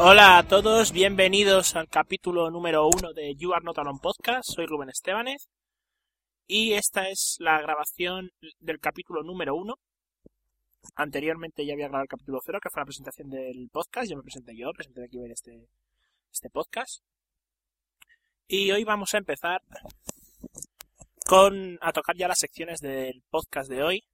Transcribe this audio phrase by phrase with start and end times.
[0.00, 4.48] Hola a todos, bienvenidos al capítulo número uno de You Are Not Alone Podcast.
[4.48, 5.48] Soy Rubén Estebanez
[6.46, 9.74] y esta es la grabación del capítulo número uno.
[10.94, 14.08] Anteriormente ya había grabado el capítulo cero, que fue la presentación del podcast.
[14.08, 15.68] Yo me presenté yo, presenté aquí en este,
[16.30, 17.02] este podcast.
[18.46, 19.62] Y hoy vamos a empezar
[21.26, 24.04] con a tocar ya las secciones del podcast de hoy.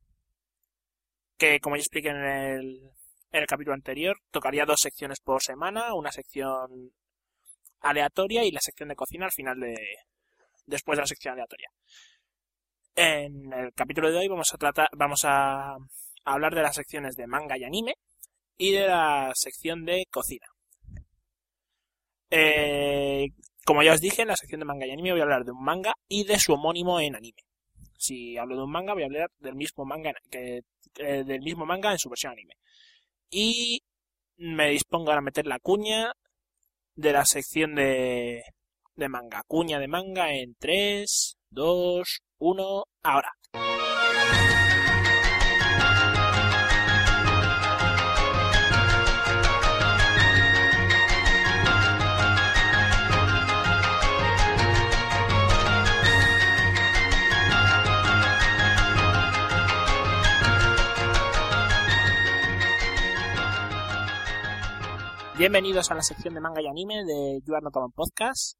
[1.36, 2.90] Que como ya expliqué en el
[3.34, 6.92] en el capítulo anterior tocaría dos secciones por semana, una sección
[7.80, 9.74] aleatoria y la sección de cocina al final de
[10.66, 11.68] después de la sección aleatoria.
[12.94, 15.76] En el capítulo de hoy vamos a tratar vamos a,
[16.24, 17.96] hablar de las secciones de manga y anime
[18.56, 20.46] y de la sección de cocina.
[22.30, 23.30] Eh,
[23.66, 25.50] como ya os dije, en la sección de manga y anime voy a hablar de
[25.50, 27.42] un manga y de su homónimo en anime.
[27.98, 30.60] Si hablo de un manga, voy a hablar del mismo manga que,
[30.98, 32.54] eh, del mismo manga en su versión anime
[33.30, 33.82] y
[34.36, 36.12] me dispongo a meter la cuña
[36.96, 38.42] de la sección de,
[38.96, 39.42] de manga.
[39.46, 43.32] Cuña de manga en 3, 2, 1, ahora.
[65.36, 68.56] Bienvenidos a la sección de manga y anime de You Are Not Podcast.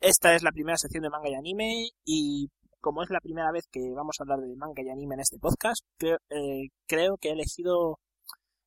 [0.00, 2.48] Esta es la primera sección de manga y anime y
[2.80, 5.38] como es la primera vez que vamos a hablar de manga y anime en este
[5.38, 7.98] podcast, eh, creo que he elegido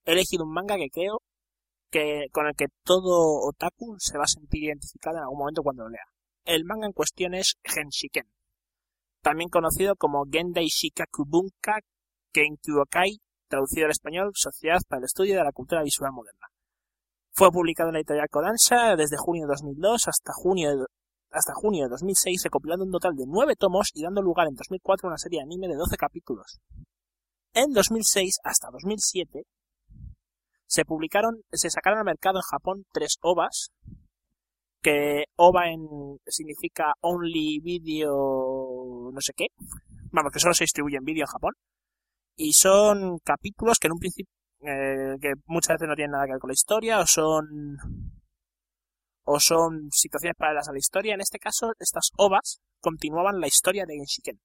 [0.06, 1.24] he elegido un manga que creo
[1.90, 5.86] que con el que todo otaku se va a sentir identificado en algún momento cuando
[5.86, 6.06] lo lea.
[6.46, 8.30] El manga en cuestión es Genshiken,
[9.24, 11.80] también conocido como Gendai Shikaku Bunka
[12.34, 16.49] Kenkyuokai, traducido al español Sociedad para el Estudio de la Cultura Visual Moderna.
[17.32, 20.86] Fue publicado en la editorial Kodansha desde junio de 2002 hasta junio de,
[21.32, 25.08] hasta junio de 2006, recopilando un total de nueve tomos y dando lugar en 2004
[25.08, 26.60] a una serie de anime de 12 capítulos.
[27.54, 29.44] En 2006 hasta 2007
[30.66, 33.70] se publicaron, se sacaron al mercado en Japón tres OVAs,
[34.82, 35.88] que OVA en,
[36.28, 39.48] significa Only Video no sé qué,
[40.12, 41.54] vamos, que solo se distribuye en vídeo en Japón,
[42.36, 46.34] y son capítulos que en un principio eh, que muchas veces no tienen nada que
[46.34, 47.38] ver con la historia o son
[49.24, 51.14] o son situaciones paralelas a la historia.
[51.14, 54.40] En este caso, estas ovas continuaban la historia de Genshiken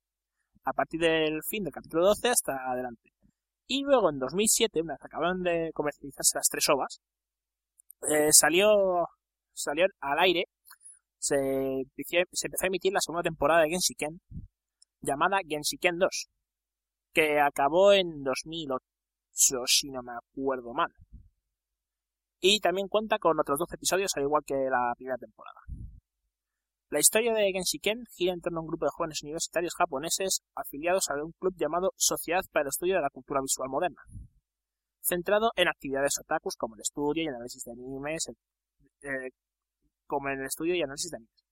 [0.65, 3.11] a partir del fin del capítulo 12 hasta adelante.
[3.67, 7.01] Y luego en 2007, una vez acabaron de comercializarse las tres ovas,
[8.09, 9.09] eh, salió,
[9.55, 10.45] salió al aire,
[11.19, 11.37] se,
[11.97, 14.21] se empezó a emitir la segunda temporada de Genshiken,
[15.01, 16.29] llamada Genshiken 2,
[17.15, 18.94] que acabó en 2008
[19.35, 20.93] si no me acuerdo mal.
[22.41, 25.61] Y también cuenta con otros 12 episodios, al igual que la primera temporada.
[26.91, 31.09] La historia de Genshiken gira en torno a un grupo de jóvenes universitarios japoneses afiliados
[31.09, 34.03] a un club llamado Sociedad para el Estudio de la Cultura Visual Moderna,
[35.01, 38.29] centrado en actividades otakus como el estudio y análisis de animes,
[39.03, 39.31] eh,
[40.07, 41.45] como en el estudio y análisis de animes.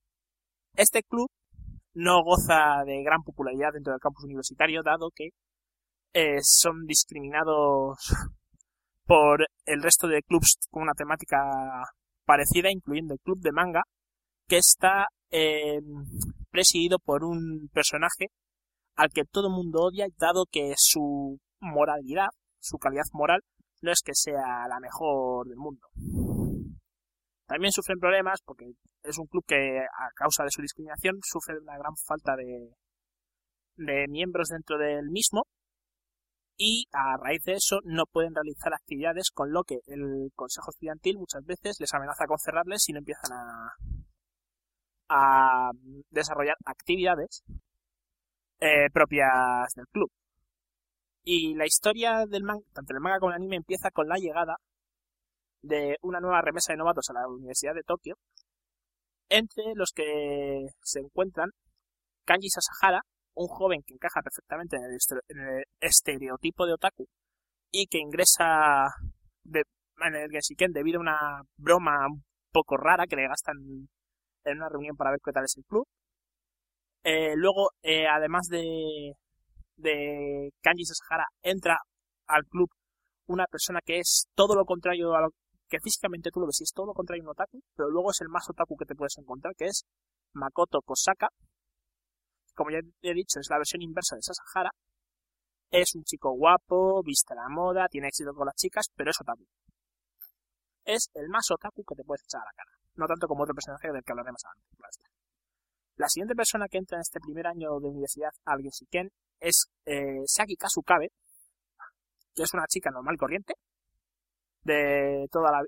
[0.75, 1.29] Este club
[1.95, 5.31] no goza de gran popularidad dentro del campus universitario, dado que
[6.15, 7.99] eh, son discriminados
[9.07, 11.39] por el resto de clubs con una temática
[12.25, 13.83] parecida, incluyendo el club de manga,
[14.49, 15.81] que está eh,
[16.51, 18.27] presidido por un personaje
[18.95, 22.29] al que todo el mundo odia, dado que su moralidad,
[22.61, 23.41] su calidad moral,
[23.81, 25.89] no es que sea la mejor del mundo.
[27.47, 28.67] También sufren problemas porque
[29.03, 32.75] es un club que, a causa de su discriminación, sufre una gran falta de,
[33.77, 35.45] de miembros dentro del mismo
[36.57, 41.19] y a raíz de eso no pueden realizar actividades con lo que el consejo estudiantil
[41.19, 43.75] muchas veces les amenaza con cerrarles si no empiezan a,
[45.09, 45.71] a
[46.11, 47.43] desarrollar actividades
[48.61, 50.11] eh, propias del club.
[51.25, 54.57] Y la historia del manga, tanto el manga como el anime, empieza con la llegada
[55.63, 58.17] de una nueva remesa de novatos a la Universidad de Tokio,
[59.29, 61.51] entre los que se encuentran
[62.25, 63.03] Kanji Sasahara,
[63.35, 64.85] un joven que encaja perfectamente en
[65.39, 67.07] el, estereotipo de otaku
[67.71, 68.87] y que ingresa
[69.45, 73.57] en el Genshiken debido a una broma un poco rara que le gastan
[74.45, 75.87] en una reunión para ver qué tal es el club.
[77.05, 79.13] Eh, luego, eh, además de,
[79.77, 81.79] de Kanji Sasahara, entra
[82.27, 82.71] al club
[83.27, 85.31] una persona que es todo lo contrario a lo
[85.69, 88.11] que físicamente tú lo ves y es todo lo contrario a un otaku, pero luego
[88.11, 89.85] es el más otaku que te puedes encontrar, que es
[90.35, 91.29] Makoto Kosaka,
[92.55, 94.71] como ya he dicho, es la versión inversa de Sasahara.
[95.71, 99.45] Es un chico guapo, viste la moda, tiene éxito con las chicas, pero es otaku.
[100.85, 102.71] Es el más otaku que te puedes echar a la cara.
[102.97, 104.73] No tanto como otro personaje del que hablaremos antes.
[105.97, 109.11] La siguiente persona que entra en este primer año de universidad al Genshiken
[109.41, 111.09] es eh, Saki Kasukabe,
[112.35, 113.55] que es una chica normal corriente.
[114.63, 115.61] De toda la,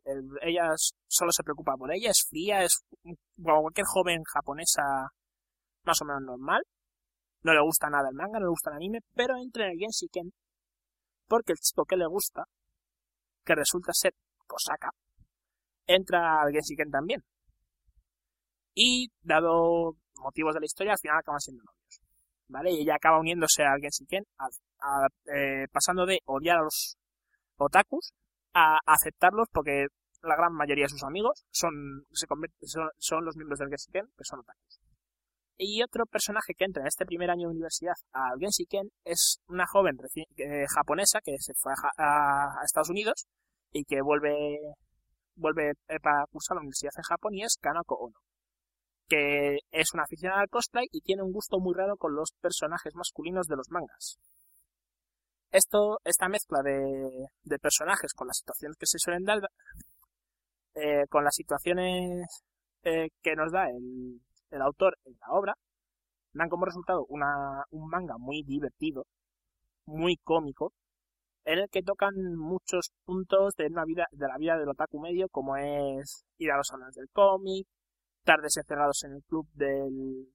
[0.42, 0.70] ella
[1.08, 2.84] solo se preocupa por ella, es fría, es
[3.36, 4.82] como cualquier joven japonesa
[5.84, 6.62] más o menos normal.
[7.44, 9.78] No le gusta nada el manga, no le gusta el anime, pero entra en el
[9.78, 10.32] Genshiken
[11.28, 12.44] porque el chico que le gusta,
[13.44, 14.14] que resulta ser
[14.46, 14.90] Kosaka,
[15.86, 17.22] entra al Genshiken también.
[18.74, 22.00] Y, dado motivos de la historia, al final acaban siendo novios.
[22.48, 22.72] ¿Vale?
[22.72, 24.24] Y ella acaba uniéndose al Genshiken,
[25.26, 26.96] eh, pasando de odiar a los
[27.56, 28.12] otakus
[28.54, 29.86] a aceptarlos porque
[30.22, 34.24] la gran mayoría de sus amigos son, se son, son los miembros del Genshiken, que
[34.24, 34.80] son otakus.
[35.56, 39.66] Y otro personaje que entra en este primer año de universidad al Genshiken es una
[39.66, 39.96] joven
[40.36, 43.26] eh, japonesa que se fue a, Estados Unidos
[43.72, 44.58] y que vuelve
[45.36, 48.18] vuelve eh, para cursar la universidad en Japón y es Kanako Ono,
[49.08, 52.94] que es una aficionada al cosplay y tiene un gusto muy raro con los personajes
[52.96, 54.18] masculinos de los mangas.
[55.52, 59.38] Esto, esta mezcla de, de personajes con las situaciones que se suelen dar,
[60.74, 62.26] eh, con las situaciones
[62.82, 64.20] que nos da el,
[64.54, 65.54] el autor en la obra,
[66.32, 69.06] dan como resultado una, un manga muy divertido,
[69.86, 70.72] muy cómico,
[71.44, 75.28] en el que tocan muchos puntos de una vida, de la vida del otaku medio,
[75.28, 77.66] como es ir a los salones del cómic,
[78.24, 80.28] tardes encerrados en el club del,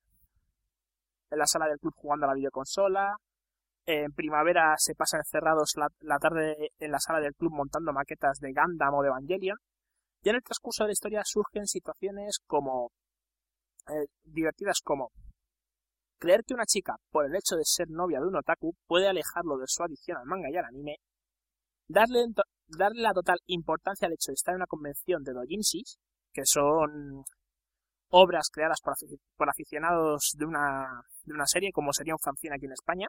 [1.31, 3.17] en la sala del club jugando a la videoconsola,
[3.85, 8.39] en primavera se pasa encerrados la, la, tarde en la sala del club montando maquetas
[8.39, 9.57] de Gundam o de Evangelion,
[10.21, 12.91] y en el transcurso de la historia surgen situaciones como
[13.89, 15.11] eh, divertidas como
[16.19, 19.57] creer que una chica, por el hecho de ser novia de un otaku, puede alejarlo
[19.57, 20.97] de su adicción al manga y al anime,
[21.87, 22.25] darle,
[22.67, 25.97] darle la total importancia al hecho de estar en una convención de dojinshis,
[26.33, 27.23] que son
[28.09, 32.73] obras creadas por, aficionados de una, de una serie, como sería un fanzine aquí en
[32.73, 33.07] España,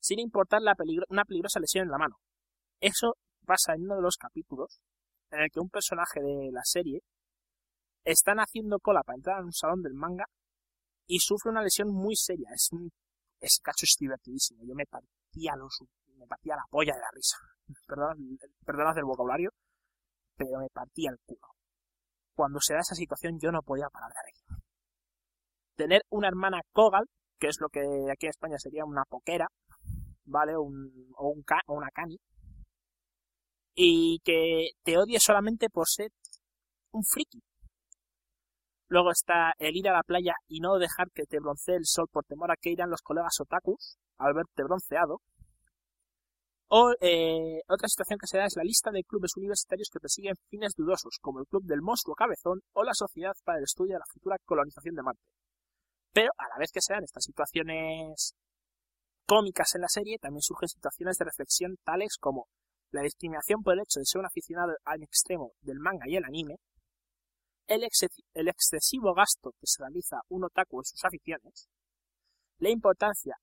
[0.00, 0.74] sin importar la
[1.08, 2.16] una peligrosa lesión en la mano.
[2.80, 3.16] Eso
[3.46, 4.80] pasa en uno de los capítulos
[5.30, 7.00] en el que un personaje de la serie
[8.04, 10.24] están haciendo cola para entrar en un salón del manga
[11.06, 12.50] y sufre una lesión muy seria.
[12.54, 12.90] Es un,
[13.40, 14.62] ese cacho es divertidísimo.
[14.64, 15.82] Yo me partía los,
[16.16, 17.36] me partía la polla de la risa.
[17.86, 19.50] Perdón, perdonad el vocabulario,
[20.36, 21.48] pero me partía el culo.
[22.34, 24.62] Cuando se da esa situación yo no podía parar de reír.
[25.76, 27.06] Tener una hermana Kogal,
[27.38, 27.80] que es lo que
[28.12, 29.48] aquí en España sería una poquera,
[30.24, 30.56] ¿vale?
[30.56, 32.18] Un, o, un, o una cani,
[33.74, 36.10] y que te odie solamente por ser
[36.92, 37.40] un friki.
[38.94, 42.06] Luego está el ir a la playa y no dejar que te broncee el sol
[42.12, 45.18] por temor a que irán los colegas otakus al verte bronceado.
[46.68, 50.36] O eh, otra situación que se da es la lista de clubes universitarios que persiguen
[50.48, 53.98] fines dudosos, como el Club del Monstruo Cabezón o la Sociedad para el Estudio de
[53.98, 55.22] la Futura Colonización de Marte.
[56.12, 58.36] Pero a la vez que se dan estas situaciones
[59.26, 62.46] cómicas en la serie, también surgen situaciones de reflexión tales como
[62.92, 66.24] la discriminación por el hecho de ser un aficionado al extremo del manga y el
[66.24, 66.58] anime,
[67.66, 71.68] el, excesivo gasto que se realiza un otaku en sus aficiones,
[72.58, 73.36] la importancia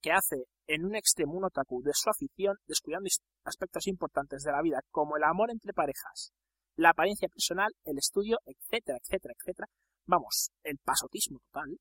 [0.00, 3.08] que hace en un extremo un otaku de su afición, descuidando
[3.44, 6.32] aspectos importantes de la vida como el amor entre parejas
[6.76, 9.68] la apariencia personal, el estudio, etcétera, etcétera, etcétera.
[10.06, 11.76] Vamos, el pasotismo total,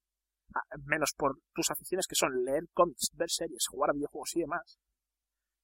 [0.85, 4.77] menos por tus aficiones que son leer cómics, ver series, jugar a videojuegos y demás.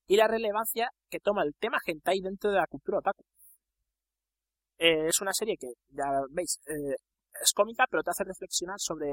[0.07, 3.23] Y la relevancia que toma el tema hentai dentro de la cultura otaku.
[4.81, 6.95] Eh, es una serie que, ya veis, eh,
[7.39, 9.07] es cómica, pero te hace reflexionar sobre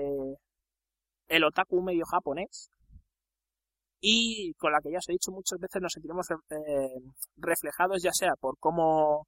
[1.29, 2.71] el otaku medio japonés
[4.01, 7.01] y con la que ya os he dicho muchas veces nos sentiremos eh,
[7.37, 9.27] reflejados ya sea por cómo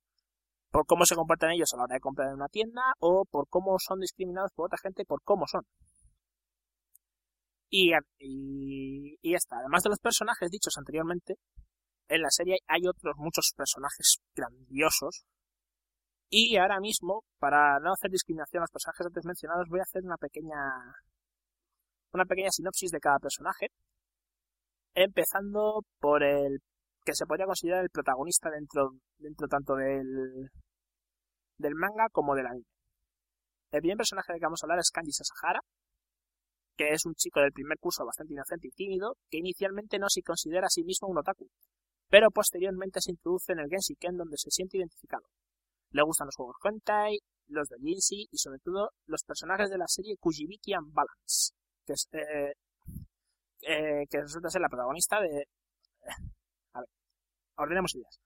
[0.70, 3.47] por cómo se comportan ellos a la hora de comprar en una tienda o por
[3.49, 5.64] cómo son discriminados por otra gente por cómo son.
[7.68, 9.59] Y, y, y está.
[9.59, 11.35] Además de los personajes dichos anteriormente,
[12.09, 15.25] en la serie hay otros muchos personajes grandiosos.
[16.30, 20.02] Y ahora mismo, para no hacer discriminación a los personajes antes mencionados, voy a hacer
[20.04, 20.56] una pequeña
[22.12, 23.68] una pequeña sinopsis de cada personaje
[24.94, 26.58] empezando por el
[27.04, 30.50] que se podría considerar el protagonista dentro, dentro tanto del,
[31.58, 32.66] del manga como del anime.
[33.70, 35.60] El primer personaje del que vamos a hablar es Kanji Sasahara,
[36.76, 40.22] que es un chico del primer curso bastante inocente y tímido, que inicialmente no se
[40.22, 41.49] considera a sí mismo un otaku,
[42.08, 45.26] pero posteriormente se introduce en el Genshiken donde se siente identificado.
[45.90, 47.18] Le gustan los juegos hentai,
[47.49, 51.52] los de Jinshi y sobre todo los personajes de la serie Kujibiki and Balance,
[51.85, 52.52] que es, eh,
[53.62, 55.47] eh, que resulta ser la protagonista de...
[56.75, 56.88] A ver,
[57.56, 58.20] ordenemos ideas.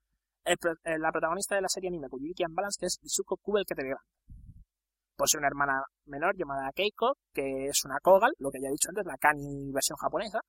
[0.44, 4.04] Eh, la protagonista de la serie anime Kujiki and Balance, que es Isuko Kubel Ketegrand.
[5.16, 8.88] Posee una hermana menor llamada Keiko, que es una Kogal, lo que ya he dicho
[8.88, 10.40] antes, la Kani versión japonesa,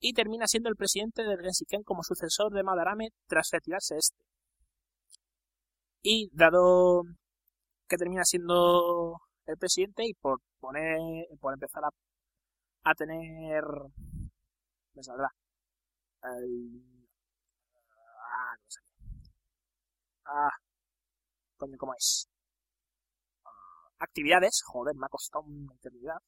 [0.00, 4.29] y termina siendo el presidente del Genshiken como sucesor de Madarame tras retirarse este.
[6.02, 7.02] Y dado
[7.88, 11.90] que termina siendo el presidente y por poner, por empezar a
[12.84, 13.62] a tener...
[14.94, 15.28] Me saldrá.
[16.22, 16.82] El...
[17.92, 18.80] Ah, no sé.
[20.26, 20.50] Ah,
[21.56, 22.28] coño, ¿cómo es?
[23.44, 23.50] Ah,
[23.98, 26.18] actividades, joder, me ha costado una eternidad.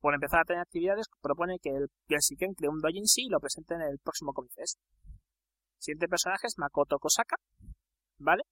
[0.00, 3.74] Por empezar a tener actividades, propone que el Gensiken cree un doujinshi y lo presente
[3.74, 4.78] en el próximo Comic Fest.
[5.78, 7.36] Siguiente personaje es Makoto Kosaka,
[8.18, 8.42] ¿vale?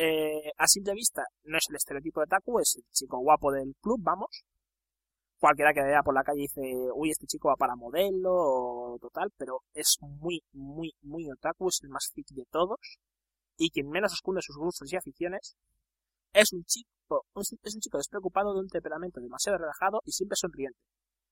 [0.00, 3.74] Eh, a simple vista, no es el estereotipo de Taku, es el chico guapo del
[3.82, 4.44] club, vamos
[5.38, 6.60] cualquiera que vea por la calle dice,
[6.94, 11.80] uy, este chico va para modelo o total, pero es muy, muy, muy otaku, es
[11.82, 12.98] el más fit de todos
[13.56, 15.56] y quien menos esconde sus gustos y aficiones.
[16.32, 20.78] Es un chico, es un chico despreocupado de un temperamento demasiado relajado y siempre sonriente.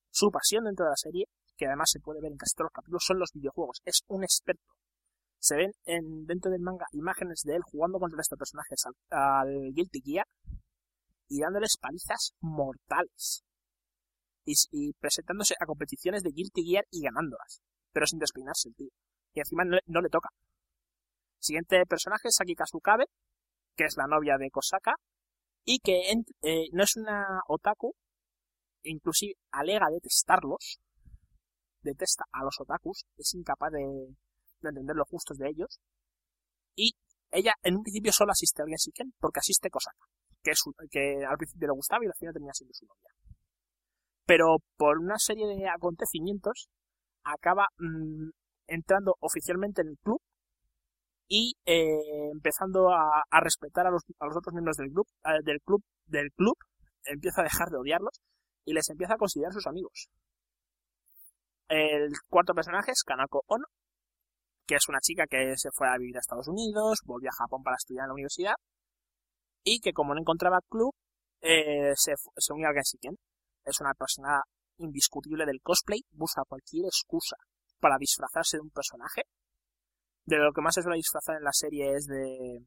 [0.09, 2.73] Su pasión dentro de la serie, que además se puede ver en casi todos los
[2.73, 3.81] capítulos, son los videojuegos.
[3.85, 4.73] Es un experto.
[5.39, 10.01] Se ven en, dentro del manga imágenes de él jugando contra estos personajes al, Guilty
[10.01, 10.25] Gear
[11.29, 13.43] y dándoles palizas mortales
[14.45, 18.89] y, presentándose a competiciones de Guilty Gear y ganándolas, pero sin despeinarse el tío.
[19.33, 20.29] Y encima no, le toca.
[21.39, 23.05] Siguiente personaje, Saki Kazukabe,
[23.75, 24.95] que es la novia de Kosaka,
[25.65, 26.11] y que
[26.43, 27.93] eh, no es una otaku,
[28.83, 30.79] inclusive alega detestarlos,
[31.81, 34.15] detesta a los otakus, es incapaz de,
[34.61, 35.79] entender los gustos de ellos,
[36.75, 36.93] y
[37.31, 40.05] ella en un principio solo asiste a Genshiken porque asiste Kosaka,
[40.41, 43.11] que, es, que al principio le gustaba y al final termina siendo su novia
[44.27, 46.67] pero por una serie de acontecimientos
[47.23, 48.29] acaba mm,
[48.67, 50.21] entrando oficialmente en el club
[51.29, 56.31] y eh, empezando a, respetar a los, otros miembros del club, eh, del club, del
[56.33, 56.55] club,
[57.05, 58.21] empieza a dejar de odiarlos
[58.65, 60.09] y les empieza a considerar sus amigos.
[61.69, 63.65] El cuarto personaje es Kanako Ono,
[64.67, 67.63] que es una chica que se fue a vivir a Estados Unidos, volvió a Japón
[67.63, 68.55] para estudiar en la universidad
[69.63, 70.93] y que como no encontraba club,
[71.41, 73.15] eh, se, se unió al Genshiken
[73.65, 74.41] es una persona
[74.77, 77.35] indiscutible del cosplay, busca cualquier excusa
[77.79, 79.23] para disfrazarse de un personaje.
[80.25, 82.65] De lo que más se suele disfrazar en la serie es de,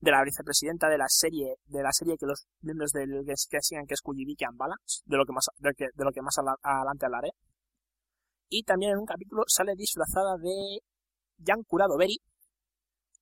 [0.00, 3.24] de la vicepresidenta de la serie, de la serie que los miembros del
[3.60, 4.58] sigan que es Kujibiki and
[5.04, 7.30] de lo que más, de, lo que más adelante hablaré.
[8.48, 10.80] Y también en un capítulo sale disfrazada de
[11.44, 12.16] Jan Curado Beri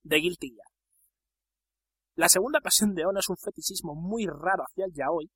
[0.03, 0.69] de Guilty Gear.
[2.15, 5.31] La segunda pasión de Ono es un fetichismo muy raro hacia el yaoi,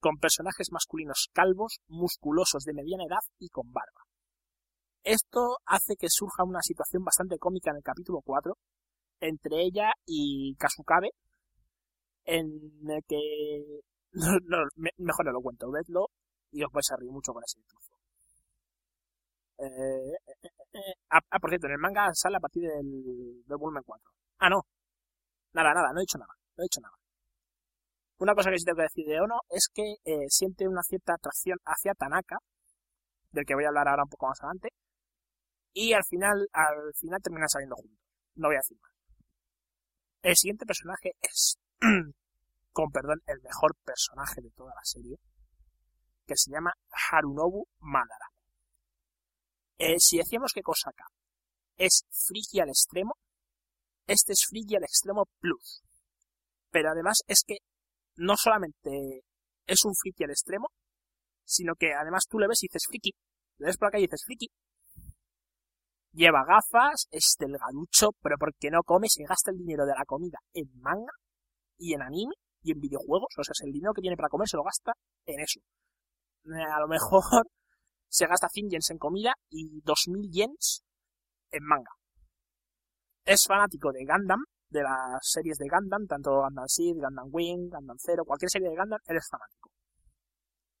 [0.00, 4.02] con personajes masculinos calvos, musculosos de mediana edad y con barba.
[5.02, 8.56] Esto hace que surja una situación bastante cómica en el capítulo 4,
[9.20, 11.10] entre ella y Kasukabe,
[12.24, 12.46] en
[12.88, 13.80] el que...
[14.96, 16.08] Mejor no lo cuento, vedlo
[16.50, 17.92] y os vais a reír mucho con ese trozo.
[19.58, 20.16] Eh,
[21.10, 24.10] ah, ah, por cierto, en el manga sale a partir del, del volumen 4.
[24.38, 24.62] Ah, no.
[25.52, 26.32] Nada, nada, no he dicho nada.
[26.56, 26.94] No he dicho nada.
[28.18, 31.14] Una cosa que sí tengo que decir de Ono es que eh, siente una cierta
[31.14, 32.38] atracción hacia Tanaka,
[33.30, 34.70] del que voy a hablar ahora un poco más adelante,
[35.74, 37.98] y al final, al final terminan saliendo juntos.
[38.36, 38.92] No voy a decir más.
[40.22, 41.58] El siguiente personaje es,
[42.72, 45.18] con perdón, el mejor personaje de toda la serie,
[46.26, 46.72] que se llama
[47.10, 48.35] Harunobu Madara.
[49.78, 51.04] Eh, si decíamos que Kosaka
[51.76, 53.14] es friki al extremo,
[54.06, 55.82] este es friki al extremo plus.
[56.70, 57.56] Pero además es que
[58.16, 59.22] no solamente
[59.66, 60.68] es un friki al extremo,
[61.44, 63.12] sino que además tú le ves y dices friki.
[63.58, 64.48] Le ves por acá y dices friki.
[66.12, 70.38] Lleva gafas, es delgaducho, pero porque no come, se gasta el dinero de la comida
[70.54, 71.12] en manga
[71.76, 73.34] y en anime y en videojuegos.
[73.36, 74.92] O sea, es el dinero que tiene para comer se lo gasta
[75.26, 75.60] en eso.
[76.46, 77.44] Eh, a lo mejor
[78.08, 80.84] se gasta 100 yens en comida y 2000 yens
[81.50, 81.90] en manga.
[83.24, 87.96] Es fanático de Gundam, de las series de Gundam, tanto Gundam Seed, Gundam Wing, Gundam
[87.98, 89.70] Zero, cualquier serie de Gundam, él es fanático.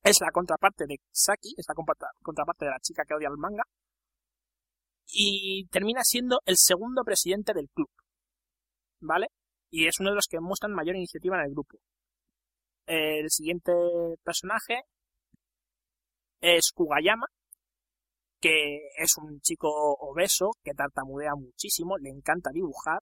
[0.02, 3.64] Es la contraparte de Saki, es la contraparte de la chica que odia el manga.
[5.08, 7.90] Y termina siendo el segundo presidente del club.
[9.00, 9.28] ¿Vale?
[9.70, 11.78] Y es uno de los que muestran mayor iniciativa en el grupo.
[12.86, 13.72] El siguiente
[14.22, 14.82] personaje
[16.40, 17.26] es Kugayama,
[18.40, 23.00] que es un chico obeso que tartamudea muchísimo, le encanta dibujar,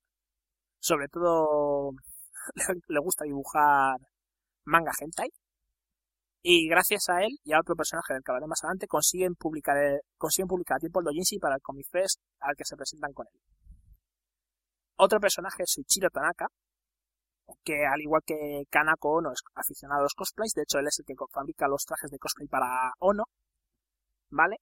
[0.78, 1.90] sobre todo
[2.88, 3.98] le gusta dibujar
[4.64, 5.28] manga hentai,
[6.46, 9.76] y gracias a él y a otro personaje del que hablaré más adelante consiguen publicar,
[10.18, 13.26] consiguen publicar a tiempo el dojinshi para el Comic Fest al que se presentan con
[13.26, 13.40] él.
[14.96, 16.48] Otro personaje es Ichiro Tanaka,
[17.64, 20.98] que al igual que Kanako Ono es aficionado a los cosplays, de hecho él es
[20.98, 23.24] el que fabrica los trajes de cosplay para Ono,
[24.30, 24.56] ¿vale?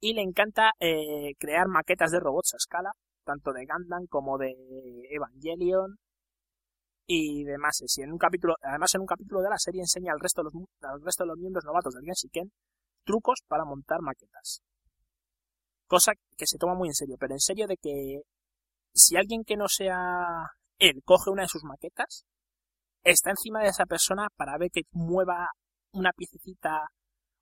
[0.00, 2.92] Y le encanta eh, crear maquetas de robots a escala,
[3.24, 4.54] tanto de Gundam como de
[5.10, 5.98] Evangelion
[7.06, 7.80] y demás.
[7.80, 10.44] Y en un capítulo, además en un capítulo de la serie enseña al resto de
[10.44, 12.50] los, al resto de los miembros novatos del Genshiken
[13.04, 14.62] trucos para montar maquetas.
[15.86, 18.20] Cosa que se toma muy en serio, pero en serio de que
[18.94, 20.46] si alguien que no sea
[20.80, 22.24] él coge una de sus maquetas,
[23.04, 25.48] está encima de esa persona para ver que mueva
[25.92, 26.88] una piececita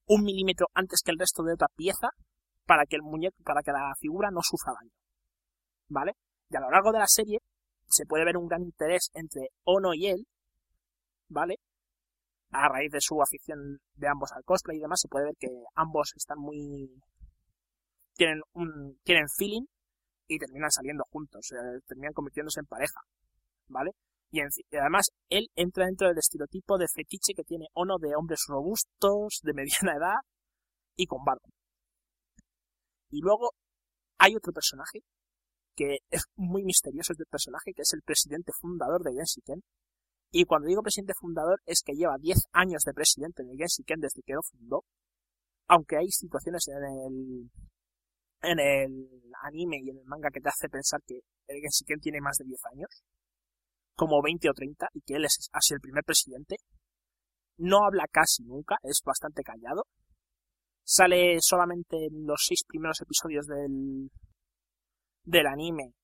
[0.07, 2.09] un milímetro antes que el resto de otra pieza
[2.67, 4.93] para que el muñeco, para que la figura no sufra daño.
[5.89, 6.13] ¿Vale?
[6.51, 7.39] Y a lo largo de la serie
[7.87, 10.27] se puede ver un gran interés entre Ono y él,
[11.29, 11.57] ¿vale?
[12.51, 15.49] A raíz de su afición de ambos al cosplay y demás, se puede ver que
[15.75, 17.03] ambos están muy.
[18.15, 18.99] tienen un.
[19.05, 19.67] tienen feeling
[20.27, 21.49] y terminan saliendo juntos,
[21.87, 23.01] terminan convirtiéndose en pareja.
[23.69, 23.93] ¿Vale?
[24.31, 24.41] Y,
[24.77, 29.55] además, él entra dentro del estereotipo de fetiche que tiene Ono de hombres robustos, de
[29.55, 30.21] mediana edad
[30.97, 31.49] y con barba.
[33.11, 33.53] Y luego
[34.19, 35.01] hay otro personaje
[35.75, 39.63] que es muy misterioso este personaje, que es el presidente fundador de Genshiken.
[40.31, 44.23] Y cuando digo presidente fundador es que lleva 10 años de presidente de Genshiken desde
[44.27, 44.85] que lo fundó.
[45.69, 47.51] Aunque hay situaciones en el,
[48.43, 52.21] en el anime y en el manga que te hace pensar que el Genshiken tiene
[52.21, 53.05] más de 10 años
[53.99, 56.57] como 20 o 30 y que él es así el primer presidente.
[57.57, 59.83] No habla casi nunca, es bastante callado.
[60.85, 64.09] Sale solamente en los seis primeros episodios del,
[65.25, 65.95] del anime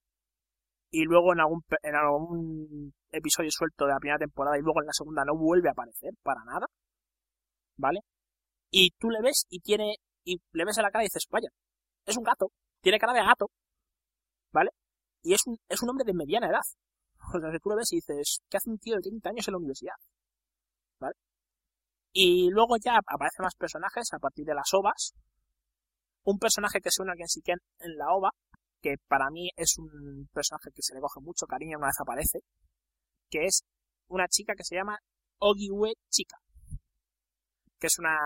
[0.90, 4.86] y luego en algún, en algún episodio suelto de la primera temporada y luego en
[4.86, 6.66] la segunda no vuelve a aparecer para nada.
[7.76, 8.00] ¿Vale?
[8.70, 11.48] Y tú le ves y tiene, y le ves a la cara y dices, vaya,
[12.06, 12.48] es un gato,
[12.80, 13.46] tiene cara de gato,
[14.52, 14.70] ¿vale?
[15.22, 16.62] Y es un, es un hombre de mediana edad.
[17.34, 19.48] O sea, que tú lo ves y dices, ¿qué hace un tío de 30 años
[19.48, 19.94] en la universidad?
[21.00, 21.14] ¿Vale?
[22.12, 25.14] Y luego ya aparecen más personajes a partir de las ovas.
[26.24, 28.30] Un personaje que se une a Gensiken en la ova,
[28.80, 32.40] que para mí es un personaje que se le coge mucho cariño una vez aparece,
[33.28, 33.62] que es
[34.08, 34.98] una chica que se llama
[35.38, 36.36] Ogiwe Chica,
[37.78, 38.16] que es una,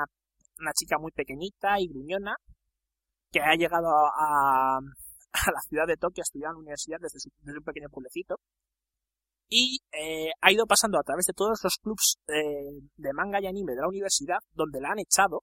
[0.58, 2.36] una chica muy pequeñita y gruñona,
[3.32, 4.78] que ha llegado a,
[5.32, 7.88] a la ciudad de Tokio a estudiar en la universidad desde, su, desde un pequeño
[7.88, 8.36] pueblecito,
[9.48, 13.46] y eh, ha ido pasando a través de todos los clubs eh, de manga y
[13.46, 15.42] anime de la universidad donde la han echado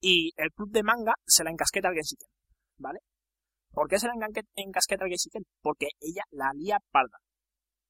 [0.00, 2.28] y el club de manga se la encasqueta al Genshiken,
[2.78, 3.00] ¿vale?
[3.70, 4.14] ¿Por qué se la
[4.54, 5.44] encasqueta al Genshiken?
[5.62, 7.18] Porque ella la lía parda.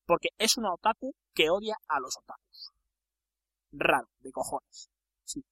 [0.07, 2.71] Porque es una otaku que odia a los otakus.
[3.73, 4.89] Raro, de cojones.
[5.25, 5.45] Sí.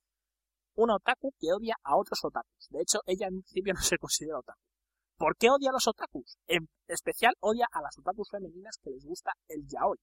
[0.75, 2.69] Una otaku que odia a otros otakus.
[2.71, 4.61] De hecho, ella en principio no se considera otaku.
[5.25, 6.37] ¿Por qué odia a los otakus?
[6.47, 9.97] En especial odia a las otakus femeninas que les gusta el yaoi.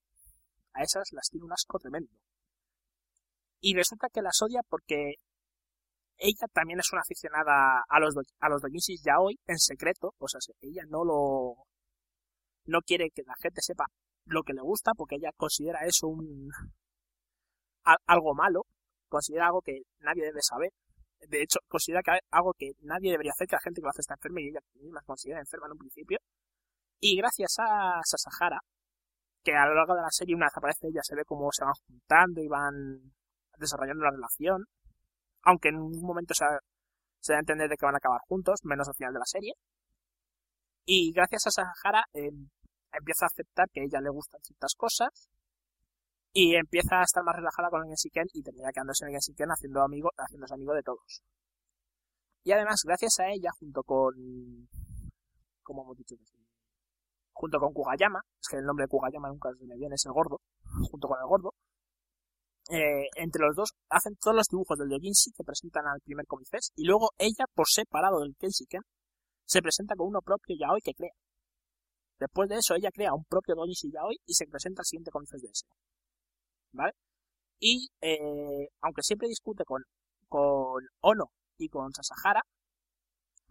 [0.73, 2.09] A esas las tiene un asco tremendo.
[3.59, 5.13] Y resulta que las odia porque
[6.17, 8.63] ella también es una aficionada a los, a los
[9.05, 10.15] yaoi en secreto.
[10.17, 11.53] O sea, ella no lo...
[12.65, 13.85] no quiere que la gente sepa
[14.25, 16.49] lo que le gusta porque ella considera eso un...
[18.07, 18.63] algo malo.
[19.07, 20.71] Considera algo que nadie debe saber
[21.27, 24.01] de hecho, considera que algo que nadie debería hacer, que la gente que lo hace
[24.01, 26.19] está enferma y ella misma considera enferma en un principio.
[26.99, 28.59] Y gracias a Sasahara,
[29.43, 31.63] que a lo largo de la serie, una vez aparece ella, se ve cómo se
[31.63, 33.13] van juntando y van
[33.57, 34.65] desarrollando la relación,
[35.43, 36.45] aunque en un momento se,
[37.19, 39.25] se da a entender de que van a acabar juntos, menos al final de la
[39.25, 39.53] serie.
[40.85, 42.31] Y gracias a Sahara eh,
[42.93, 45.29] empieza a aceptar que a ella le gustan ciertas cosas
[46.33, 49.49] y empieza a estar más relajada con el Gensiken y termina quedándose en el Gensiken
[49.49, 51.23] haciendo amigo, haciéndose amigo de todos.
[52.43, 54.13] Y además, gracias a ella, junto con...
[55.63, 56.15] ¿Cómo hemos dicho?
[57.33, 60.11] Junto con Kugayama, es que el nombre de Kugayama nunca se me viene, es el
[60.11, 60.41] gordo,
[60.89, 61.53] junto con el gordo,
[62.69, 66.47] eh, entre los dos hacen todos los dibujos del Yojinshi que presentan al primer Comic
[66.75, 68.81] y luego ella, por separado del Kenshiken,
[69.45, 71.11] se presenta con uno propio Yaoi que crea.
[72.19, 75.31] Después de eso, ella crea un propio Dojinshi Yaoi y se presenta al siguiente Comic
[75.31, 75.65] de ese.
[76.73, 76.93] ¿Vale?
[77.59, 79.83] Y, eh, aunque siempre discute con,
[80.27, 81.25] con Ono
[81.57, 82.41] y con Sasahara,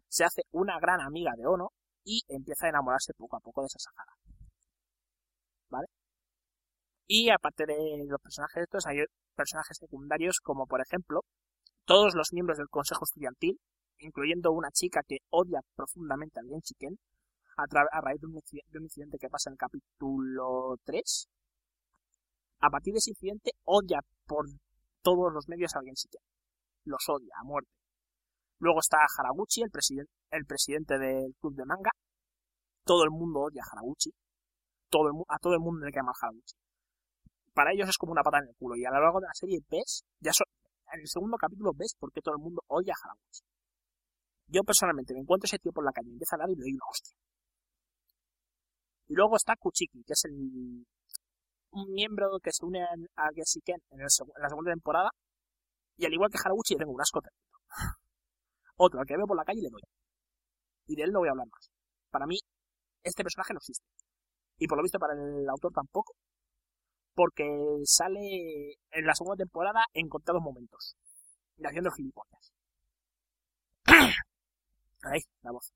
[0.09, 1.71] se hace una gran amiga de Ono
[2.05, 4.13] y empieza a enamorarse poco a poco de Sasahara.
[5.69, 5.87] ¿Vale?
[7.07, 8.99] Y aparte de los personajes estos, hay
[9.35, 11.23] personajes secundarios como por ejemplo
[11.85, 13.59] todos los miembros del consejo estudiantil,
[13.99, 16.99] incluyendo una chica que odia profundamente a Lien Chiken
[17.57, 21.29] a, a, raíz de un, incidente que pasa en el capítulo 3.
[22.61, 24.47] A partir de ese incidente odia por
[25.03, 26.21] todos los medios a Lien Chiken.
[26.85, 27.71] Los odia a muerte.
[28.59, 29.71] Luego está Haraguchi, el,
[30.31, 31.91] el presidente del club de manga.
[32.85, 34.11] Todo el mundo odia a Haraguchi.
[34.91, 36.55] Todo el, a todo el mundo le quema a Haraguchi
[37.61, 38.77] para ellos es como una pata en el culo.
[38.77, 40.33] Y a lo largo de la serie ves, ya
[40.95, 43.45] en el segundo capítulo ves por qué todo el mundo odia a Haraguchi.
[44.49, 46.73] Yo personalmente me encuentro ese tío por la calle, empieza a hablar y le doy
[46.73, 47.15] una hostia.
[49.09, 50.87] Y luego está Kuchiki, que es el,
[51.73, 55.11] un miembro que se une a Gesiken en, en, la segunda temporada.
[55.97, 57.21] Y al igual que Haraguchi, le tengo un asco
[58.77, 59.83] Otro, al que veo por la calle le doy.
[60.87, 61.71] Y de él no voy a hablar más.
[62.11, 62.39] Para mí,
[63.03, 63.85] este personaje no existe.
[64.59, 66.15] Y por lo visto para el autor tampoco
[67.15, 67.45] porque
[67.85, 70.97] sale en la segunda temporada en contados momentos.
[71.59, 72.53] Y haciendo gilipollas.
[75.03, 75.73] Ahí, la voz.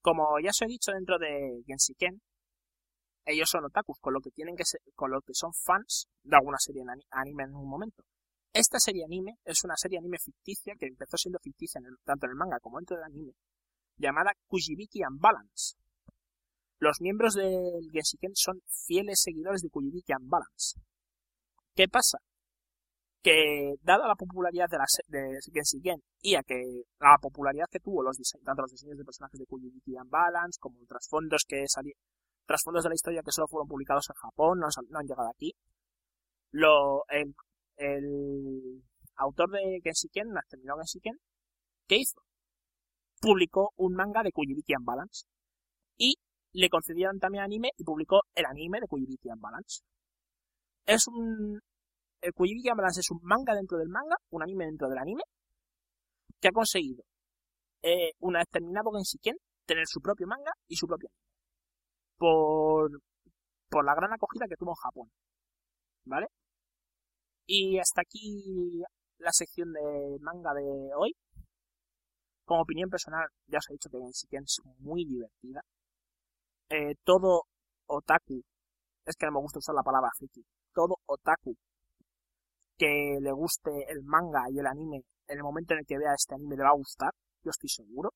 [0.00, 2.20] Como ya os he dicho dentro de Gensiken,
[3.28, 6.36] ellos son otakus, con lo que tienen que ser, con lo que son fans de
[6.36, 8.02] alguna serie anime en un momento.
[8.52, 12.36] Esta serie anime es una serie anime ficticia que empezó siendo ficticia tanto en el
[12.36, 13.32] manga como dentro del anime,
[13.96, 15.76] llamada Kujibiki Balance.
[16.78, 20.80] Los miembros del Genshiken son fieles seguidores de Kujibiki Balance.
[21.74, 22.18] ¿Qué pasa?
[23.22, 28.02] Que, dada la popularidad de, la, de Genshiken y a que la popularidad que tuvo
[28.02, 32.00] los tanto los diseños de personajes de Kujibiki Balance como los trasfondos que salieron,
[32.48, 35.52] trasfondos de la historia que solo fueron publicados en Japón, no han, llegado aquí,
[36.50, 37.34] lo, el,
[37.76, 38.82] el
[39.16, 41.12] autor de Genshiken, terminó Genshiken,
[41.86, 42.22] ¿qué hizo?
[43.20, 45.26] Publicó un manga de Kujibiki Balance
[45.98, 46.14] y
[46.52, 49.82] le concedieron también anime y publicó el anime de Kujibiki Balance.
[50.86, 51.60] Es un...
[52.22, 55.22] El Kujibiki Balance es un manga dentro del manga, un anime dentro del anime,
[56.40, 57.04] que ha conseguido,
[57.82, 61.27] eh, una vez terminado Genshiken, tener su propio manga y su propio anime.
[62.18, 62.90] Por,
[63.70, 65.10] por la gran acogida que tuvo en Japón.
[66.04, 66.26] ¿Vale?
[67.46, 68.82] Y hasta aquí
[69.18, 71.14] la sección de manga de hoy.
[72.44, 75.62] Como opinión personal, ya os he dicho que Genshiken es muy divertida.
[76.70, 77.44] Eh, todo
[77.86, 78.42] otaku,
[79.06, 81.56] es que no me gusta usar la palabra friki, todo otaku
[82.76, 86.14] que le guste el manga y el anime, en el momento en el que vea
[86.14, 88.12] este anime le va a gustar, yo estoy seguro,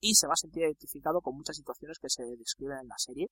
[0.00, 3.28] y se va a sentir identificado con muchas situaciones que se describen en la serie,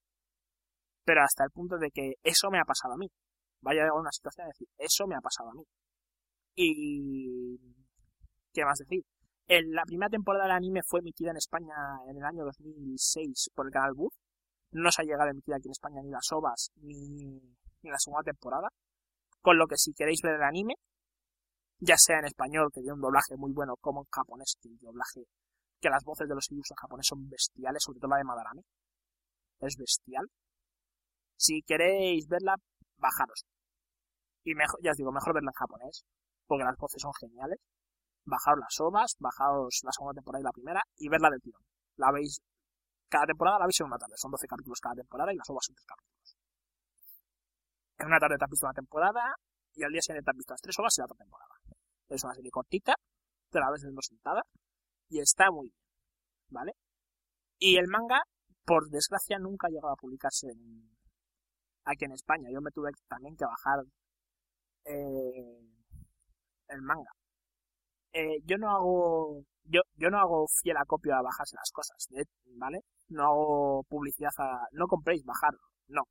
[1.05, 3.09] pero hasta el punto de que eso me ha pasado a mí.
[3.61, 5.65] Vaya a una situación de decir, eso me ha pasado a mí.
[6.55, 7.57] Y...
[8.53, 9.05] ¿Qué más decir?
[9.49, 11.75] la primera temporada del anime fue emitida en España
[12.07, 14.13] en el año 2006 por el canal Booth.
[14.73, 17.41] No se ha llegado a emitir aquí en España ni las ovas ni,
[17.83, 18.69] la segunda temporada.
[19.41, 20.75] Con lo que si queréis ver el anime,
[21.79, 24.77] ya sea en español, que tiene un doblaje muy bueno, como en japonés, que el
[24.79, 25.25] doblaje,
[25.81, 28.63] que las voces de los idiomas en japonés son bestiales, sobre todo la de Madarame.
[29.61, 30.27] Es bestial.
[31.37, 32.57] Si queréis verla,
[32.97, 33.45] bajaros.
[34.45, 36.05] Y mejor, ya os digo, mejor verla en japonés,
[36.47, 37.59] porque las voces son geniales
[38.29, 41.63] bajaos las ovas, bajaos la segunda temporada y la primera y verla del tirón.
[41.97, 42.41] La veis,
[43.09, 45.65] cada temporada la veis en una tarde, son 12 capítulos cada temporada y las ovas
[45.65, 46.37] son 3 capítulos.
[47.99, 49.35] En una tarde te has visto una temporada
[49.75, 51.55] y al día siguiente te has visto las 3 ovas y la otra temporada.
[52.09, 52.95] Es una serie cortita,
[53.51, 54.45] te la ves en dos sentadas
[55.09, 55.79] y está muy bien,
[56.51, 56.73] ¿vale?
[57.59, 58.21] Y el manga,
[58.65, 60.49] por desgracia, nunca ha llegado a publicarse
[61.85, 62.49] aquí en España.
[62.53, 63.85] Yo me tuve también que bajar
[64.85, 65.61] eh,
[66.69, 67.11] el manga
[68.13, 72.09] eh, yo no hago yo, yo no hago fiel acopio a bajarse las cosas,
[72.57, 72.81] ¿vale?
[73.09, 74.67] No hago publicidad a...
[74.73, 75.53] No compréis, bajar,
[75.89, 76.03] no.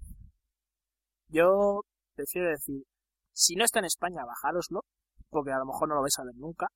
[1.29, 1.81] Yo
[2.15, 2.83] prefiero decir,
[3.33, 4.81] si no está en España, bajároslo,
[5.29, 6.67] porque a lo mejor no lo vais a ver nunca,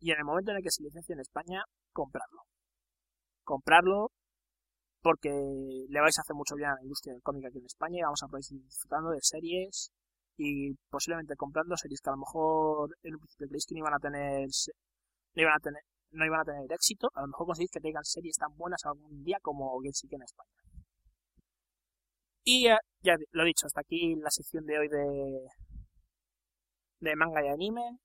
[0.00, 2.42] y en el momento en el que se licencie en España, comprarlo.
[3.44, 4.10] Comprarlo
[5.02, 7.98] porque le vais a hacer mucho bien a la industria del cómic aquí en España
[7.98, 9.90] y vamos a poder ir disfrutando de series
[10.36, 13.94] y posiblemente comprando series que a lo mejor en un principio creéis que no iban
[13.94, 14.48] a tener
[15.34, 15.82] no iban a tener
[16.12, 19.22] no iban a tener éxito, a lo mejor conseguís que tengan series tan buenas algún
[19.22, 20.50] día como Genshin en España.
[22.42, 25.46] Y ya, ya lo dicho, hasta aquí la sección de hoy de,
[27.00, 27.98] de manga y anime.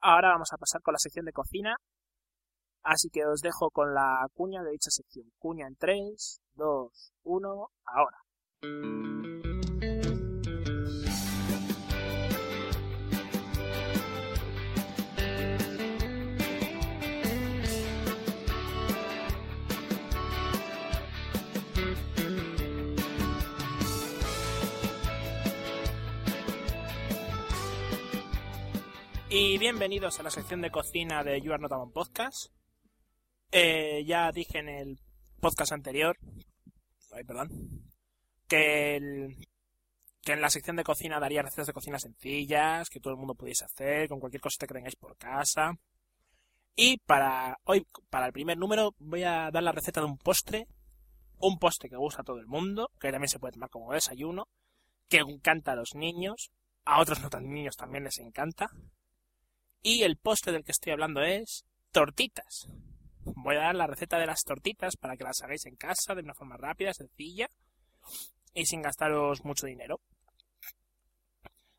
[0.00, 1.76] Ahora vamos a pasar con la sección de cocina.
[2.84, 5.30] Así que os dejo con la cuña de dicha sección.
[5.38, 9.57] Cuña en 3, 2, 1, ahora.
[29.30, 32.46] Y bienvenidos a la sección de cocina de You Are Not Podcast.
[33.52, 34.98] Eh, ya dije en el
[35.38, 36.16] podcast anterior,
[37.12, 37.50] ay, perdón,
[38.48, 39.36] que,
[40.22, 43.34] que en la sección de cocina daría recetas de cocina sencillas, que todo el mundo
[43.34, 45.74] pudiese hacer, con cualquier cosita que tengáis por casa.
[46.74, 50.68] Y para hoy, para el primer número, voy a dar la receta de un postre,
[51.36, 54.48] un postre que gusta a todo el mundo, que también se puede tomar como desayuno,
[55.06, 56.50] que encanta a los niños,
[56.86, 58.70] a otros no tan niños también les encanta,
[59.82, 62.68] y el postre del que estoy hablando es tortitas.
[63.24, 66.22] Voy a dar la receta de las tortitas para que las hagáis en casa de
[66.22, 67.48] una forma rápida, sencilla
[68.54, 70.00] y sin gastaros mucho dinero.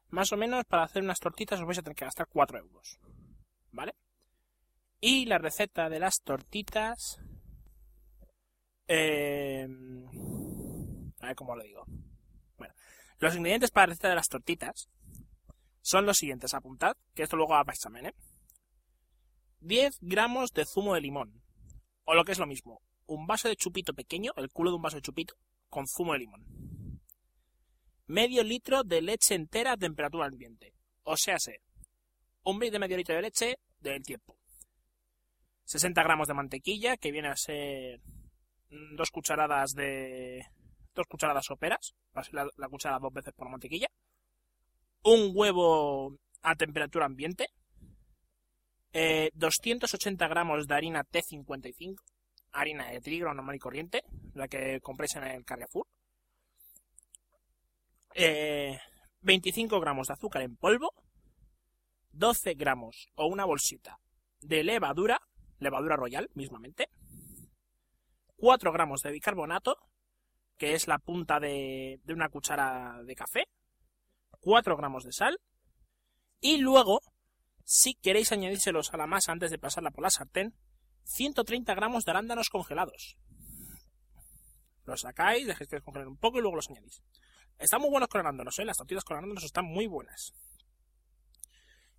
[0.10, 3.00] Más o menos para hacer unas tortitas os vais a tener que gastar 4 euros.
[3.72, 3.96] ¿Vale?
[5.00, 7.20] Y la receta de las tortitas...
[8.88, 9.68] Eh,
[11.20, 11.86] a ver cómo lo digo.
[12.58, 12.74] Bueno,
[13.20, 14.90] los ingredientes para la receta de las tortitas
[15.82, 16.54] son los siguientes.
[16.54, 18.14] Apuntad, que esto luego va para examen, ¿eh?
[19.62, 21.42] 10 gramos de zumo de limón.
[22.06, 24.82] O lo que es lo mismo, un vaso de chupito pequeño, el culo de un
[24.82, 25.36] vaso de chupito,
[25.70, 26.46] con zumo de limón.
[28.08, 30.74] Medio litro de leche entera a temperatura ambiente.
[31.04, 31.62] O sea, sé,
[32.44, 34.38] un de medio litro de leche del tiempo.
[35.66, 38.02] 60 gramos de mantequilla, que viene a ser
[38.70, 40.44] dos cucharadas de...
[40.96, 41.94] dos cucharadas soperas,
[42.32, 43.88] la, la cuchara dos veces por mantequilla
[45.04, 47.48] un huevo a temperatura ambiente,
[49.34, 51.96] 280 eh, gramos de harina T55,
[52.52, 55.86] harina de trigo normal y corriente, la que compréis en el Carrefour,
[59.22, 60.94] 25 eh, gramos de azúcar en polvo,
[62.12, 64.00] 12 gramos o una bolsita
[64.42, 65.20] de levadura,
[65.60, 66.90] levadura royal mismamente,
[68.38, 69.78] 4 gramos de bicarbonato,
[70.58, 73.46] que es la punta de una cuchara de café,
[74.40, 75.40] 4 gramos de sal.
[76.40, 77.02] Y luego,
[77.64, 80.56] si queréis añadírselos a la masa antes de pasarla por la sartén,
[81.04, 83.18] 130 gramos de arándanos congelados.
[84.86, 87.04] Los sacáis, dejáis que un poco y luego los añadís.
[87.58, 88.66] Están muy buenos con arándanos, ¿eh?
[88.66, 90.34] Las tortillas con arándanos están muy buenas.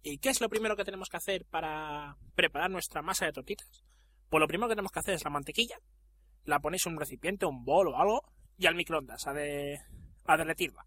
[0.02, 3.84] ¿Y qué es lo primero que tenemos que hacer para preparar nuestra masa de tortitas?
[4.30, 5.78] Pues lo primero que tenemos que hacer es la mantequilla.
[6.44, 8.22] La ponéis en un recipiente, un bol o algo,
[8.56, 9.78] y al microondas, a, de,
[10.24, 10.86] a derretirla.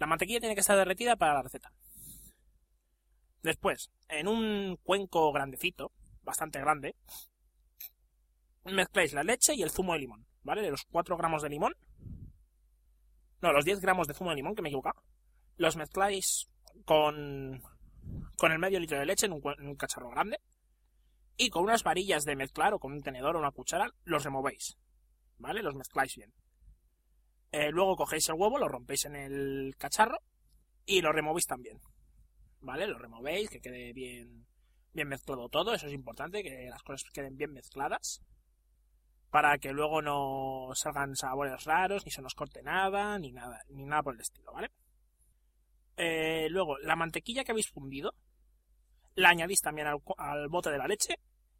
[0.00, 1.70] La mantequilla tiene que estar derretida para la receta.
[3.42, 6.96] Después, en un cuenco grandecito, bastante grande,
[8.64, 10.62] mezcláis la leche y el zumo de limón, ¿vale?
[10.62, 11.76] De los 4 gramos de limón.
[13.42, 15.02] No, los 10 gramos de zumo de limón, que me he equivocado.
[15.58, 16.48] Los mezcláis
[16.86, 17.62] con,
[18.38, 20.40] con el medio litro de leche en un, en un cacharro grande.
[21.36, 24.78] Y con unas varillas de mezclar o con un tenedor o una cuchara, los removéis.
[25.36, 25.62] ¿Vale?
[25.62, 26.32] Los mezcláis bien.
[27.52, 30.18] Eh, luego cogéis el huevo, lo rompéis en el cacharro
[30.86, 31.80] y lo removéis también.
[32.60, 32.86] ¿Vale?
[32.86, 34.46] Lo removéis, que quede bien,
[34.92, 35.74] bien mezclado todo.
[35.74, 38.22] Eso es importante, que las cosas queden bien mezcladas.
[39.30, 43.84] Para que luego no salgan sabores raros, ni se nos corte nada, ni nada, ni
[43.84, 44.70] nada por el estilo, ¿vale?
[45.96, 48.14] Eh, luego, la mantequilla que habéis fundido,
[49.14, 51.14] la añadís también al, al bote de la leche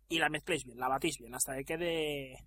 [0.08, 2.46] y la mezcléis bien, la batís bien hasta que quede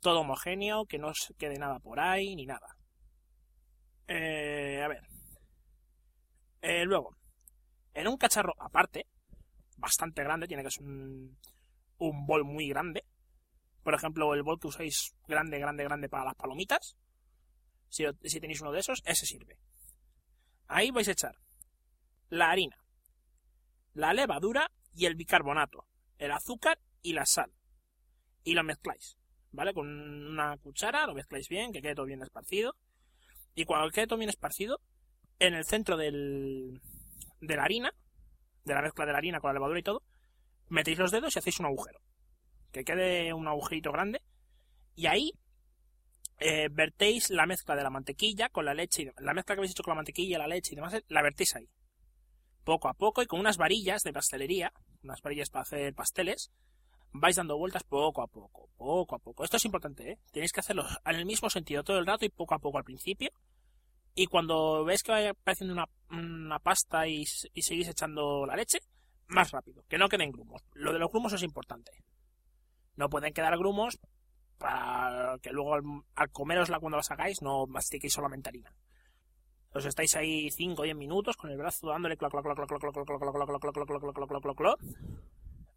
[0.00, 2.76] todo homogéneo, que no quede nada por ahí, ni nada.
[4.06, 5.02] Eh, a ver.
[6.62, 7.16] Eh, luego,
[7.94, 9.06] en un cacharro aparte,
[9.76, 11.38] bastante grande, tiene que ser un,
[11.98, 13.04] un bol muy grande.
[13.82, 16.96] Por ejemplo, el bol que usáis grande, grande, grande para las palomitas.
[17.88, 19.58] Si, si tenéis uno de esos, ese sirve.
[20.66, 21.36] Ahí vais a echar
[22.28, 22.76] la harina,
[23.94, 25.86] la levadura y el bicarbonato,
[26.18, 27.52] el azúcar y la sal.
[28.44, 29.17] Y lo mezcláis.
[29.52, 29.72] ¿Vale?
[29.72, 32.74] Con una cuchara, lo mezcláis bien, que quede todo bien esparcido.
[33.54, 34.80] Y cuando quede todo bien esparcido,
[35.38, 36.80] en el centro del,
[37.40, 37.92] de la harina,
[38.64, 40.02] de la mezcla de la harina con la levadura y todo,
[40.68, 42.00] metéis los dedos y hacéis un agujero.
[42.72, 44.20] Que quede un agujerito grande.
[44.94, 45.32] Y ahí
[46.38, 49.02] eh, vertéis la mezcla de la mantequilla con la leche.
[49.02, 51.56] Y la mezcla que habéis hecho con la mantequilla, la leche y demás, la vertéis
[51.56, 51.68] ahí.
[52.64, 56.50] Poco a poco y con unas varillas de pastelería, unas varillas para hacer pasteles,
[57.12, 59.44] vais dando vueltas poco a poco, poco a poco.
[59.44, 60.18] Esto es importante, ¿eh?
[60.30, 62.84] Tenéis que hacerlo en el mismo sentido todo el rato y poco a poco al
[62.84, 63.30] principio.
[64.14, 65.74] Y cuando veis que va apareciendo
[66.10, 68.78] una, pasta y, seguís echando la leche,
[69.28, 70.62] más rápido, que no queden grumos.
[70.74, 71.92] Lo de los grumos es importante.
[72.96, 73.98] No pueden quedar grumos
[74.58, 78.74] para que luego al, comerosla cuando la sacáis no mastiquéis solamente harina.
[79.72, 82.68] Os estáis ahí 5 o 10 minutos con el brazo dándole cloc cloc cloc cloc
[82.68, 84.80] cloc cloc cloc cloc cloc cloc cloc cloc cloc cloc cloc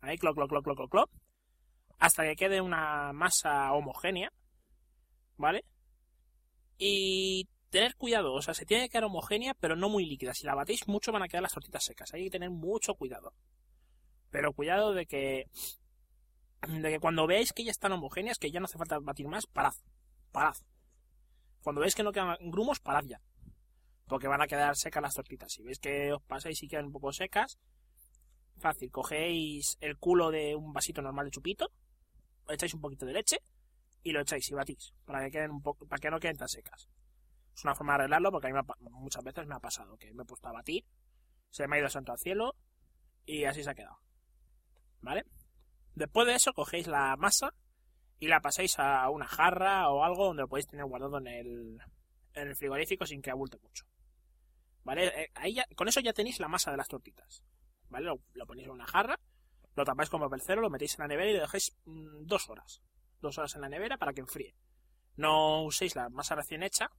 [0.01, 0.17] ahí
[1.99, 4.33] hasta que quede una masa homogénea
[5.37, 5.63] ¿vale?
[6.77, 10.33] y tener cuidado, o sea, se tiene que quedar homogénea, pero no muy líquida.
[10.33, 12.13] Si la batéis mucho van a quedar las tortitas secas.
[12.13, 13.33] Hay que tener mucho cuidado.
[14.31, 15.45] Pero cuidado de que
[16.67, 19.45] de que cuando veáis que ya están homogéneas, que ya no hace falta batir más,
[19.45, 19.73] parad.
[20.31, 20.55] Parad.
[21.61, 23.21] Cuando veis que no quedan grumos, parad ya.
[24.07, 25.51] Porque van a quedar secas las tortitas.
[25.51, 27.59] Si veis que os pasáis y quedan un poco secas,
[28.61, 28.91] fácil.
[28.91, 31.71] Cogéis el culo de un vasito normal de chupito,
[32.47, 33.37] echáis un poquito de leche
[34.03, 34.93] y lo echáis y batís.
[35.05, 36.89] Para que queden un poco, para que no queden tan secas.
[37.53, 38.59] Es una forma de arreglarlo porque a mí
[38.91, 40.85] muchas veces me ha pasado que me he puesto a batir,
[41.49, 42.55] se me ha ido santo al cielo
[43.25, 43.97] y así se ha quedado.
[45.01, 45.25] ¿Vale?
[45.95, 47.53] Después de eso cogéis la masa
[48.19, 51.79] y la pasáis a una jarra o algo donde lo podéis tener guardado en el,
[52.33, 53.85] en el frigorífico sin que abulte mucho.
[54.83, 55.07] ¿Vale?
[55.07, 57.43] Eh, ahí con eso ya tenéis la masa de las tortitas.
[57.91, 58.07] ¿Vale?
[58.33, 59.19] Lo, ponéis en una jarra,
[59.75, 62.49] lo tapáis con papel cero, lo metéis en la nevera y lo dejáis mm, dos
[62.49, 62.81] horas.
[63.19, 64.55] Dos horas en la nevera para que enfríe.
[65.17, 66.89] No uséis la masa recién hecha,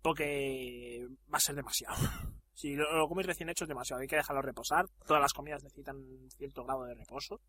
[0.00, 1.96] porque va a ser demasiado.
[2.56, 4.88] Si lo, coméis recién hecho es demasiado, hay que dejarlo reposar.
[5.06, 6.02] Todas las comidas necesitan
[6.38, 7.42] cierto grado de reposo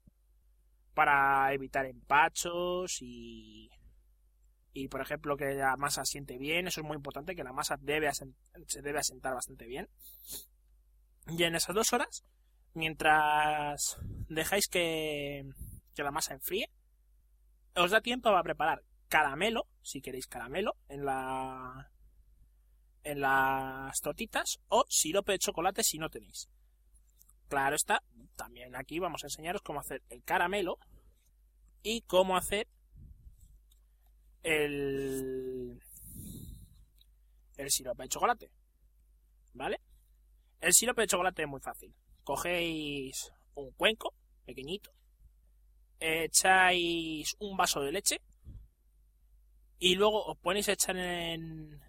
[0.94, 3.70] para evitar empachos y
[4.74, 7.80] y por ejemplo que la masa siente bien, eso es muy importante, que la masa
[8.68, 9.90] se debe asentar bastante bien.
[11.30, 12.24] Y en esas dos horas,
[12.74, 13.98] mientras
[14.30, 15.46] dejáis que,
[15.98, 16.70] la masa enfríe,
[17.76, 21.92] os da tiempo a preparar caramelo, si queréis caramelo, en la
[23.04, 26.50] en las tortitas o sirope de chocolate si no tenéis.
[27.48, 28.04] Claro está,
[28.36, 30.78] también aquí vamos a enseñaros cómo hacer el caramelo
[31.84, 32.68] y cómo hacer
[34.44, 35.80] el,
[37.56, 38.52] el sirope de chocolate.
[39.54, 39.80] ¿Vale?
[40.60, 41.96] El sirope de chocolate es muy fácil.
[42.28, 44.14] Cogéis un cuenco
[44.46, 44.92] pequeñito,
[45.98, 48.20] echáis un vaso de leche
[49.80, 51.80] y luego os ponéis a echar en,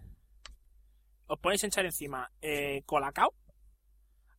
[1.27, 3.33] os ponéis a echar encima eh, colacao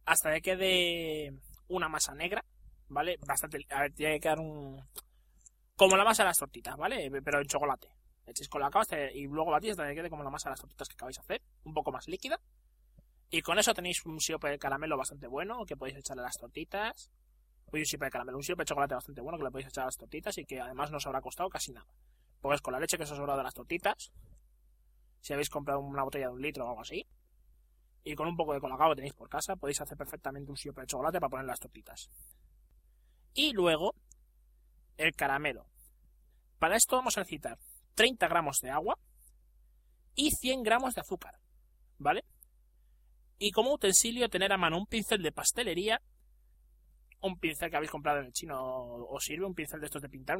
[0.06, 1.34] hasta que quede
[1.68, 2.46] una masa negra,
[2.88, 3.18] ¿vale?
[3.26, 4.82] Bastante, a ver, tiene que quedar un...
[5.76, 7.10] Como la masa de las tortitas, ¿vale?
[7.22, 7.88] Pero en chocolate.
[8.24, 10.88] Echéis colacao hasta, y luego batís hasta que quede como la masa de las tortitas
[10.88, 12.40] que acabáis de hacer, un poco más líquida.
[13.30, 16.36] Y con eso tenéis un sirope de caramelo bastante bueno que podéis echarle a las
[16.36, 17.10] tortitas.
[17.72, 19.82] Uy, un sirope de caramelo, un sirope de chocolate bastante bueno que le podéis echar
[19.82, 21.94] a las tortitas y que además no os habrá costado casi nada.
[22.40, 24.12] Pues con la leche que os ha sobrado de las tortitas,
[25.20, 27.06] si habéis comprado una botella de un litro o algo así.
[28.02, 30.80] Y con un poco de colacao que tenéis por casa, podéis hacer perfectamente un sirope
[30.80, 32.10] de chocolate para poner las tortitas.
[33.34, 33.94] Y luego,
[34.96, 35.66] el caramelo.
[36.58, 37.58] Para esto vamos a necesitar
[37.94, 38.98] 30 gramos de agua
[40.16, 41.38] y 100 gramos de azúcar.
[41.98, 42.24] ¿Vale?
[43.40, 46.00] Y como utensilio tener a mano un pincel de pastelería,
[47.22, 50.08] un pincel que habéis comprado en el chino os sirve, un pincel de estos de
[50.08, 50.38] pintar,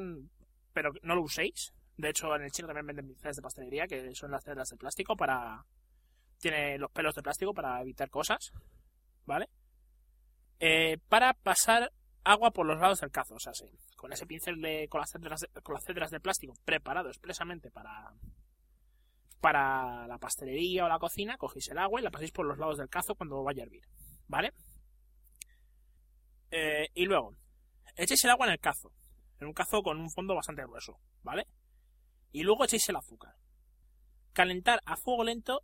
[0.72, 4.14] pero no lo uséis, de hecho, en el chino también venden pinceles de pastelería, que
[4.14, 5.64] son las celdas de plástico para...
[6.38, 8.52] Tiene los pelos de plástico para evitar cosas,
[9.26, 9.50] ¿vale?
[10.58, 11.92] Eh, para pasar
[12.24, 15.10] agua por los lados del cazo, o sea, sí, con ese pincel de, con las
[15.10, 18.14] cedras de, con las cedras de plástico preparado expresamente para
[19.40, 22.78] para la pastelería o la cocina, cogéis el agua y la paséis por los lados
[22.78, 23.84] del cazo cuando vaya a hervir,
[24.26, 24.52] ¿vale?
[26.50, 27.34] Eh, y luego,
[27.96, 28.92] echéis el agua en el cazo,
[29.40, 31.46] en un cazo con un fondo bastante grueso, ¿vale?
[32.32, 33.34] y luego echéis el azúcar.
[34.32, 35.62] Calentar a fuego lento.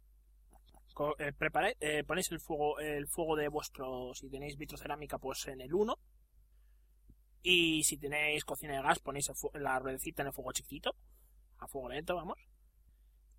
[1.18, 1.32] Eh,
[1.80, 5.98] eh, ponéis el fuego, el fuego de vuestro, si tenéis vitrocerámica, pues en el 1.
[7.42, 10.94] Y si tenéis cocina de gas, ponéis la ruedecita en el fuego chiquitito.
[11.58, 12.38] A fuego lento, vamos.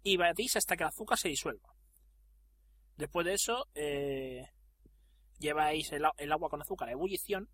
[0.08, 1.76] Y batís hasta que el azúcar se disuelva.
[2.96, 4.48] Después de eso, eh,
[5.38, 7.50] lleváis el, agua con azúcar a ebullición.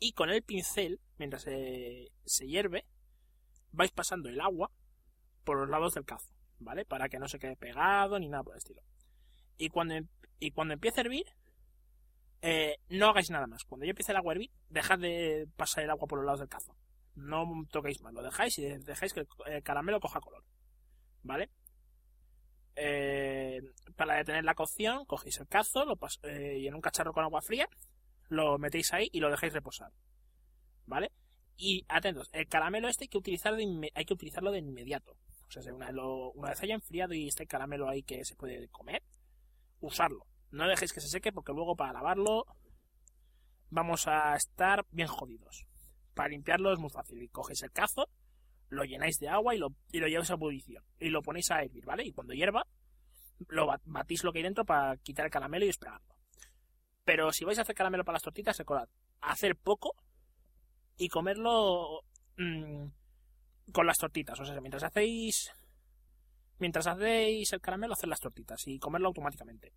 [0.00, 2.84] Y con el pincel, mientras se hierve,
[3.70, 4.72] vais pasando el agua
[5.44, 6.84] por los lados del cazo, ¿vale?
[6.84, 8.82] Para que no se quede pegado ni nada por el estilo.
[9.56, 9.94] Y cuando,
[10.40, 11.26] y cuando empiece a hervir,
[12.42, 13.62] eh, no hagáis nada más.
[13.62, 16.40] Cuando yo empiece el agua a hervir, dejad de pasar el agua por los lados
[16.40, 16.76] del cazo.
[17.14, 20.42] No toquéis más, lo dejáis y dejáis que el caramelo coja color.
[21.22, 21.50] ¿Vale?
[22.76, 23.60] Eh,
[23.96, 27.40] para detener la cocción, cogéis el cazo lo eh, y en un cacharro con agua
[27.40, 27.68] fría
[28.28, 29.92] lo metéis ahí y lo dejáis reposar.
[30.86, 31.12] ¿Vale?
[31.56, 35.16] Y atentos, el caramelo este hay que hay que utilizarlo de inmediato.
[35.46, 35.90] O sea, una,
[36.34, 39.02] una vez haya enfriado y este caramelo ahí que se puede comer,
[39.80, 40.26] usarlo.
[40.50, 42.46] No dejéis que se seque porque luego para lavarlo
[43.70, 45.66] vamos a estar bien jodidos.
[46.14, 47.28] Para limpiarlo es muy fácil.
[47.30, 48.08] Cogéis el cazo,
[48.74, 50.84] lo llenáis de agua y lo, y lo lleváis a ebullición.
[50.98, 52.04] Y lo ponéis a hervir, ¿vale?
[52.04, 52.66] Y cuando hierva,
[53.48, 56.14] lo batís lo que hay dentro para quitar el caramelo y esperarlo.
[57.04, 58.88] Pero si vais a hacer caramelo para las tortitas, recordad,
[59.20, 59.94] hacer poco
[60.96, 62.02] y comerlo
[62.36, 62.86] mmm,
[63.72, 64.38] con las tortitas.
[64.40, 65.50] O sea, mientras hacéis.
[66.58, 69.72] Mientras hacéis el caramelo, hacer las tortitas y comerlo automáticamente.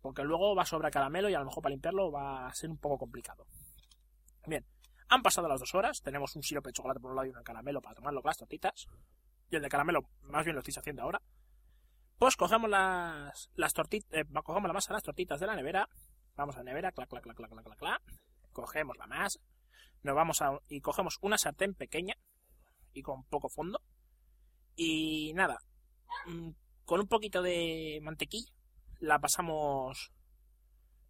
[0.00, 2.70] Porque luego va a sobrar caramelo y a lo mejor para limpiarlo va a ser
[2.70, 3.46] un poco complicado.
[4.46, 4.64] Bien,
[5.08, 6.00] han pasado las dos horas.
[6.02, 8.38] Tenemos un sirope de chocolate por un lado y un caramelo para tomarlo con las
[8.38, 8.86] tortitas.
[9.50, 11.20] Y el de caramelo, más bien lo estáis haciendo ahora.
[12.18, 15.88] Pues cogemos las, las tortitas, eh, cogemos la masa de las tortitas de la nevera.
[16.34, 18.02] Vamos a la nevera, clac, clac, clac, clac, clac, clac,
[18.52, 19.40] Cogemos la masa.
[20.02, 22.14] Nos vamos a, y cogemos una sartén pequeña
[22.92, 23.80] y con poco fondo.
[24.74, 25.58] Y nada,
[26.26, 26.50] mm,
[26.84, 28.52] con un poquito de mantequilla
[29.00, 30.12] la pasamos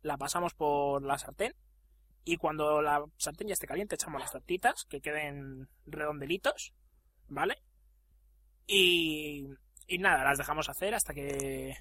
[0.02, 1.54] la pasamos por la sartén
[2.28, 6.72] y cuando la sartén ya esté caliente echamos las tortitas que queden redondelitos,
[7.28, 7.62] ¿vale?
[8.66, 9.46] Y,
[10.00, 11.76] nada, las dejamos hacer hasta que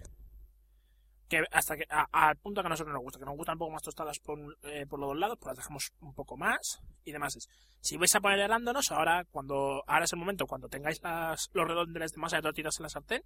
[1.27, 3.71] que hasta que al punto que a nosotros nos gusta, que nos gustan un poco
[3.71, 7.35] más tostadas por, eh, los dos lados, pues las dejamos un poco más y demás.
[7.81, 11.67] Si vais a poner arándanos, ahora cuando ahora es el momento cuando tengáis las, los
[11.67, 13.23] redondeles de masa de tortitas en la sartén,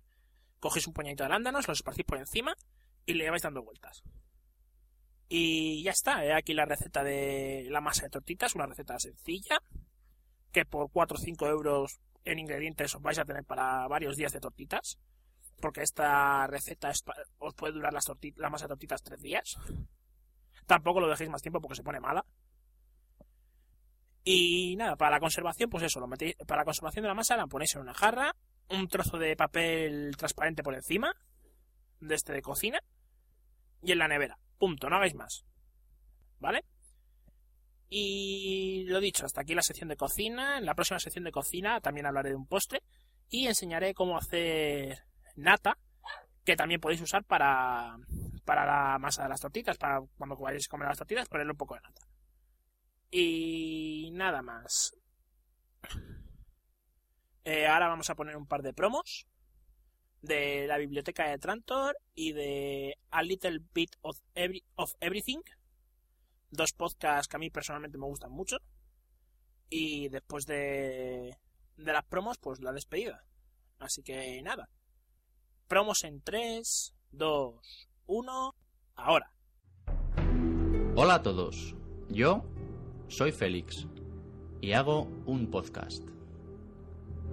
[0.61, 2.55] cogéis un puñadito de arándanos, los esparcís por encima
[3.05, 4.03] y le vais dando vueltas.
[5.30, 9.62] Y ya está, aquí la receta de la masa de tortitas, una receta sencilla,
[10.52, 14.34] que por 4 o 5 euros en ingredientes os vais a tener para varios días
[14.34, 14.98] de tortitas
[15.60, 16.92] porque esta receta
[17.38, 18.06] os puede durar las
[18.36, 19.58] la masa de tortitas tres días.
[20.66, 22.26] Tampoco lo dejéis más tiempo porque se pone mala.
[24.24, 26.06] Y nada, para la conservación, pues eso,
[26.46, 28.36] para la conservación de la masa la ponéis en una jarra,
[28.70, 31.14] un trozo de papel transparente por encima,
[32.00, 32.80] de este de cocina,
[33.82, 34.38] y en la nevera.
[34.60, 35.45] Punto, no hagáis más.
[36.39, 36.66] ¿Vale?
[37.89, 40.60] Y lo dicho, hasta aquí la sección de cocina.
[40.60, 42.84] En la próxima sección de cocina también hablaré de un postre
[43.30, 44.99] y enseñaré cómo hacer
[45.36, 45.78] nata,
[46.43, 47.97] que también podéis usar para,
[48.45, 51.57] para la masa de las tortitas, para cuando vayáis a comer las tortitas, ponerle un
[51.57, 52.01] poco de nata.
[53.10, 54.93] Y nada más.
[57.43, 59.26] Eh, ahora vamos a poner un par de promos
[60.22, 64.17] de la biblioteca de Trantor y de A Little Bit of,
[64.76, 65.41] of Everything.
[66.51, 68.57] Dos podcasts que a mí personalmente me gustan mucho.
[69.70, 71.38] Y después de,
[71.78, 73.24] de las promos, pues la despedida.
[73.80, 74.70] Así que nada.
[75.67, 78.55] Promos en 3, 2, 1,
[78.95, 79.32] ahora.
[80.95, 81.76] Hola a todos,
[82.09, 82.43] yo
[83.07, 83.88] soy Félix
[84.59, 86.03] y hago un podcast.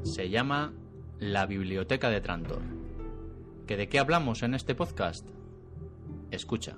[0.04, 0.72] Se llama
[1.18, 2.60] La Biblioteca de Trantor.
[3.66, 5.26] ¿Que ¿De qué hablamos en este podcast?
[6.30, 6.76] Escucha.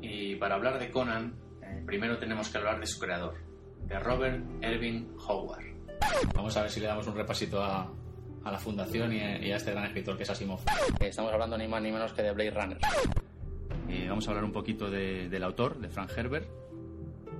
[0.00, 3.34] Y para hablar de Conan, eh, primero tenemos que hablar de su creador,
[3.86, 5.64] de Robert Erving Howard.
[6.34, 7.92] Vamos a ver si le damos un repasito a,
[8.44, 10.60] a la fundación y a, este gran escritor que es Asimov.
[10.98, 12.78] Estamos hablando ni más ni menos que de Blade Runner.
[13.88, 16.48] Eh, vamos a hablar un poquito del autor, de Frank Herbert,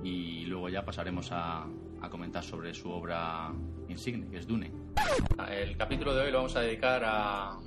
[0.01, 1.67] y luego ya pasaremos a,
[2.09, 3.51] comentar sobre su obra
[3.87, 4.71] insigne, que es Dune.
[5.49, 7.59] El capítulo de hoy lo vamos a dedicar a,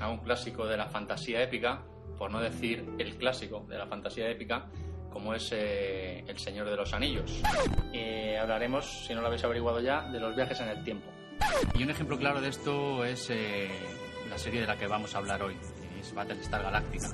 [0.00, 1.82] a un clásico de la fantasía épica,
[2.18, 4.66] por no decir el clásico de la fantasía épica,
[5.10, 7.42] como es eh, El Señor de los Anillos.
[7.92, 11.10] Y hablaremos, si no lo habéis averiguado ya, de los viajes en el tiempo.
[11.74, 13.68] Y un ejemplo claro de esto es eh,
[14.28, 15.56] la serie de la que vamos a hablar hoy,
[15.98, 17.08] es Battlestar Galactica.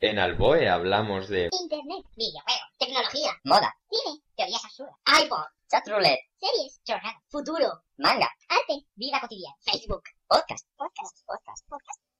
[0.00, 6.80] En Alboe hablamos de Internet, videojuegos, tecnología, moda, cine, teorías absurdas, iPod, chat roulette, series,
[6.84, 12.00] jornada, futuro, manga, arte, vida cotidiana, Facebook, podcast, podcast, podcast, podcast,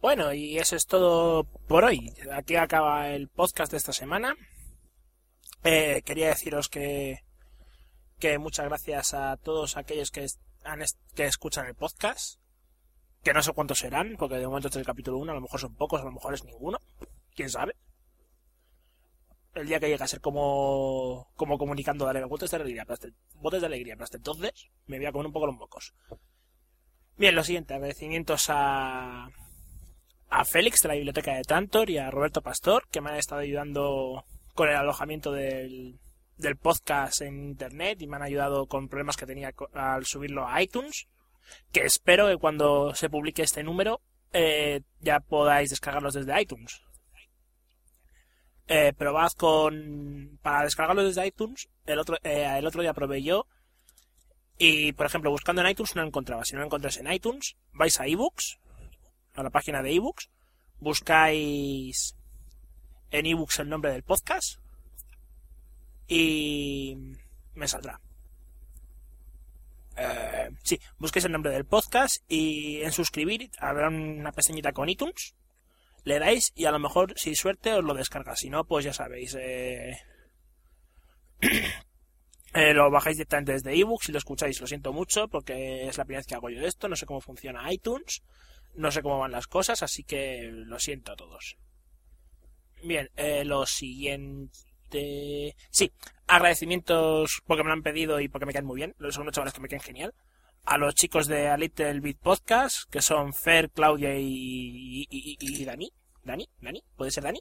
[0.00, 2.12] Bueno, y eso es todo por hoy.
[2.32, 4.34] Aquí acaba el podcast de esta semana.
[5.62, 7.18] Eh, quería deciros que,
[8.18, 10.26] que muchas gracias a todos aquellos que,
[10.64, 10.82] han
[11.14, 12.40] que escuchan el podcast.
[13.22, 15.60] Que no sé cuántos serán, porque de momento es el capítulo 1, a lo mejor
[15.60, 16.78] son pocos, a lo mejor es ninguno.
[17.34, 17.76] ¿Quién sabe?
[19.54, 23.08] El día que llegue a ser como, como comunicando alegría, botes de alegría, pero hasta-
[23.34, 25.92] botes de alegría, pero hasta entonces me voy a comer un poco los mocos.
[27.18, 29.28] Bien, lo siguiente, agradecimientos a,
[30.30, 33.40] a Félix de la biblioteca de Tantor y a Roberto Pastor que me han estado
[33.40, 34.24] ayudando
[34.54, 35.98] con el alojamiento del,
[36.36, 40.62] del podcast en internet y me han ayudado con problemas que tenía al subirlo a
[40.62, 41.08] iTunes
[41.72, 44.00] que espero que cuando se publique este número
[44.32, 46.80] eh, ya podáis descargarlos desde iTunes.
[48.68, 53.48] Eh, probad con para descargarlos desde iTunes el otro eh, el otro día probé yo
[54.58, 56.44] y por ejemplo buscando en iTunes no lo encontraba.
[56.44, 58.60] Si no lo encontráis en iTunes vais a ebooks
[59.34, 60.30] a la página de ebooks,
[60.78, 62.16] buscáis
[63.10, 64.58] en ebooks el nombre del podcast
[66.08, 66.96] y
[67.54, 68.00] me saldrá.
[69.96, 75.34] Eh, sí, busquéis el nombre del podcast y en suscribir habrá una pestañita con iTunes.
[76.04, 78.34] Le dais y a lo mejor, si suerte, os lo descarga.
[78.34, 79.36] Si no, pues ya sabéis.
[79.38, 79.98] Eh...
[82.54, 84.60] eh, lo bajáis directamente desde ebooks y lo escucháis.
[84.60, 86.88] Lo siento mucho porque es la primera vez que hago yo esto.
[86.88, 88.22] No sé cómo funciona iTunes.
[88.74, 91.56] No sé cómo van las cosas, así que lo siento a todos.
[92.82, 95.54] Bien, eh, lo siguiente...
[95.70, 95.92] Sí,
[96.26, 98.94] agradecimientos porque me lo han pedido y porque me caen muy bien.
[99.10, 100.14] Son unos chavales que me caen genial.
[100.64, 105.36] A los chicos de A Little Bit Podcast, que son Fer, Claudia y, y, y-
[105.40, 105.92] y Dani.
[106.22, 106.48] ¿Dani?
[106.60, 106.82] ¿Dani?
[106.96, 107.40] ¿Puede ser Dani?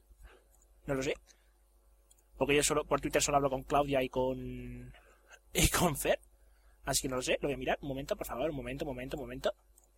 [0.88, 1.14] No lo sé.
[2.38, 4.94] Porque yo solo por Twitter solo hablo con Claudia y con...
[5.54, 6.20] y con Fer.
[6.86, 7.78] Así que no lo sé, lo voy a mirar.
[7.82, 9.54] Un momento, por favor, un momento, un momento, un momento.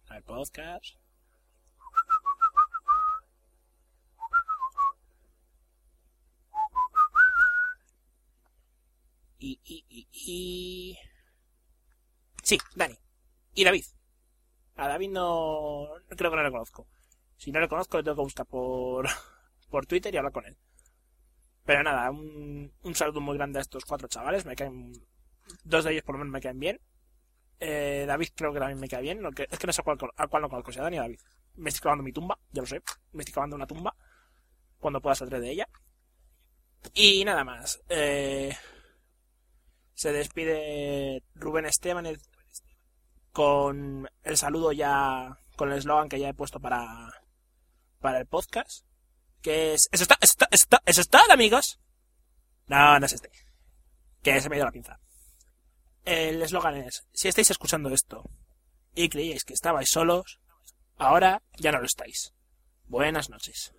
[0.10, 0.96] A ver, podcast.
[9.42, 10.98] Y, y, y, y...
[12.44, 12.96] Sí, Dani.
[13.56, 13.86] Y David.
[14.76, 15.88] A David no...
[16.10, 16.88] Creo que no le conozco.
[17.38, 19.08] Si no le conozco, le tengo que buscar por,
[19.70, 20.58] por Twitter y hablar con él.
[21.66, 24.46] Pero nada, un, un saludo muy grande a estos cuatro chavales.
[24.46, 24.94] Me caen...
[25.64, 26.80] Dos de ellos por lo menos me caen bien.
[27.60, 29.22] Eh, David creo que también me cae bien.
[29.22, 31.00] lo que- es que no sé a cuál, a cuál no conozco, si a Dani
[31.00, 31.20] o David.
[31.56, 32.82] Me estoy cavando mi tumba, ya lo sé.
[33.14, 33.96] Me estoy cavando una tumba.
[34.80, 35.68] Cuando pueda saldré de ella.
[36.94, 37.82] Y nada más.
[37.89, 38.56] Eh,
[40.02, 42.08] se despide Rubén Esteban
[43.32, 47.14] con el saludo ya, con el eslogan que ya he puesto para,
[47.99, 48.84] para el podcast.
[49.43, 51.80] Que es, eso está, eso está, eso está, eso está, amigos.
[52.66, 53.30] No, no es este.
[54.24, 54.99] Que se me ha ido la pinza.
[56.04, 58.24] El eslogan es, si estáis escuchando esto
[58.95, 60.39] y creíais que estabais solos,
[60.97, 62.34] ahora ya no lo estáis.
[62.88, 63.72] Buenas noches.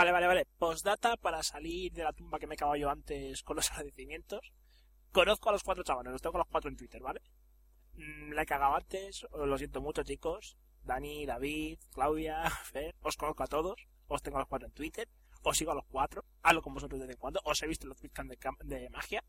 [0.00, 0.46] Vale, vale, vale.
[0.56, 4.40] Postdata para salir de la tumba que me he cavado yo antes con los agradecimientos.
[5.12, 7.20] Conozco a los cuatro chavales, los tengo a los cuatro en Twitter, ¿vale?
[7.96, 10.56] Mm, La he cagado antes, os lo siento mucho, chicos.
[10.84, 13.76] Dani, David, Claudia, Fer, os conozco a todos,
[14.06, 15.06] os tengo a los cuatro en Twitter,
[15.42, 17.86] os sigo a los cuatro, hablo con vosotros de vez en cuando, os he visto
[17.86, 19.22] los Twitcam de, de magia.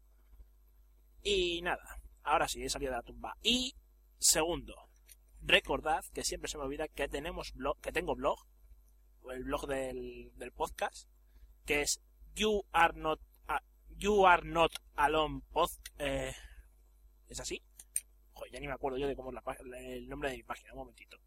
[1.22, 3.36] Y nada, ahora sí, he salido de la tumba.
[3.42, 3.76] Y
[4.20, 4.88] segundo,
[5.42, 8.40] recordad que siempre se me olvida que tenemos blog, que tengo blog,
[9.32, 11.08] el blog del, del podcast,
[11.66, 12.02] que es
[12.36, 13.62] You Are Not, a-
[13.98, 15.86] you are not Alone Podcast.
[16.00, 16.34] Eh,
[17.28, 17.62] ¿Es así?
[18.34, 19.44] Joder, ya ni me acuerdo yo de cómo es la,
[19.78, 20.74] el nombre de mi página.
[20.74, 21.18] Un momentito.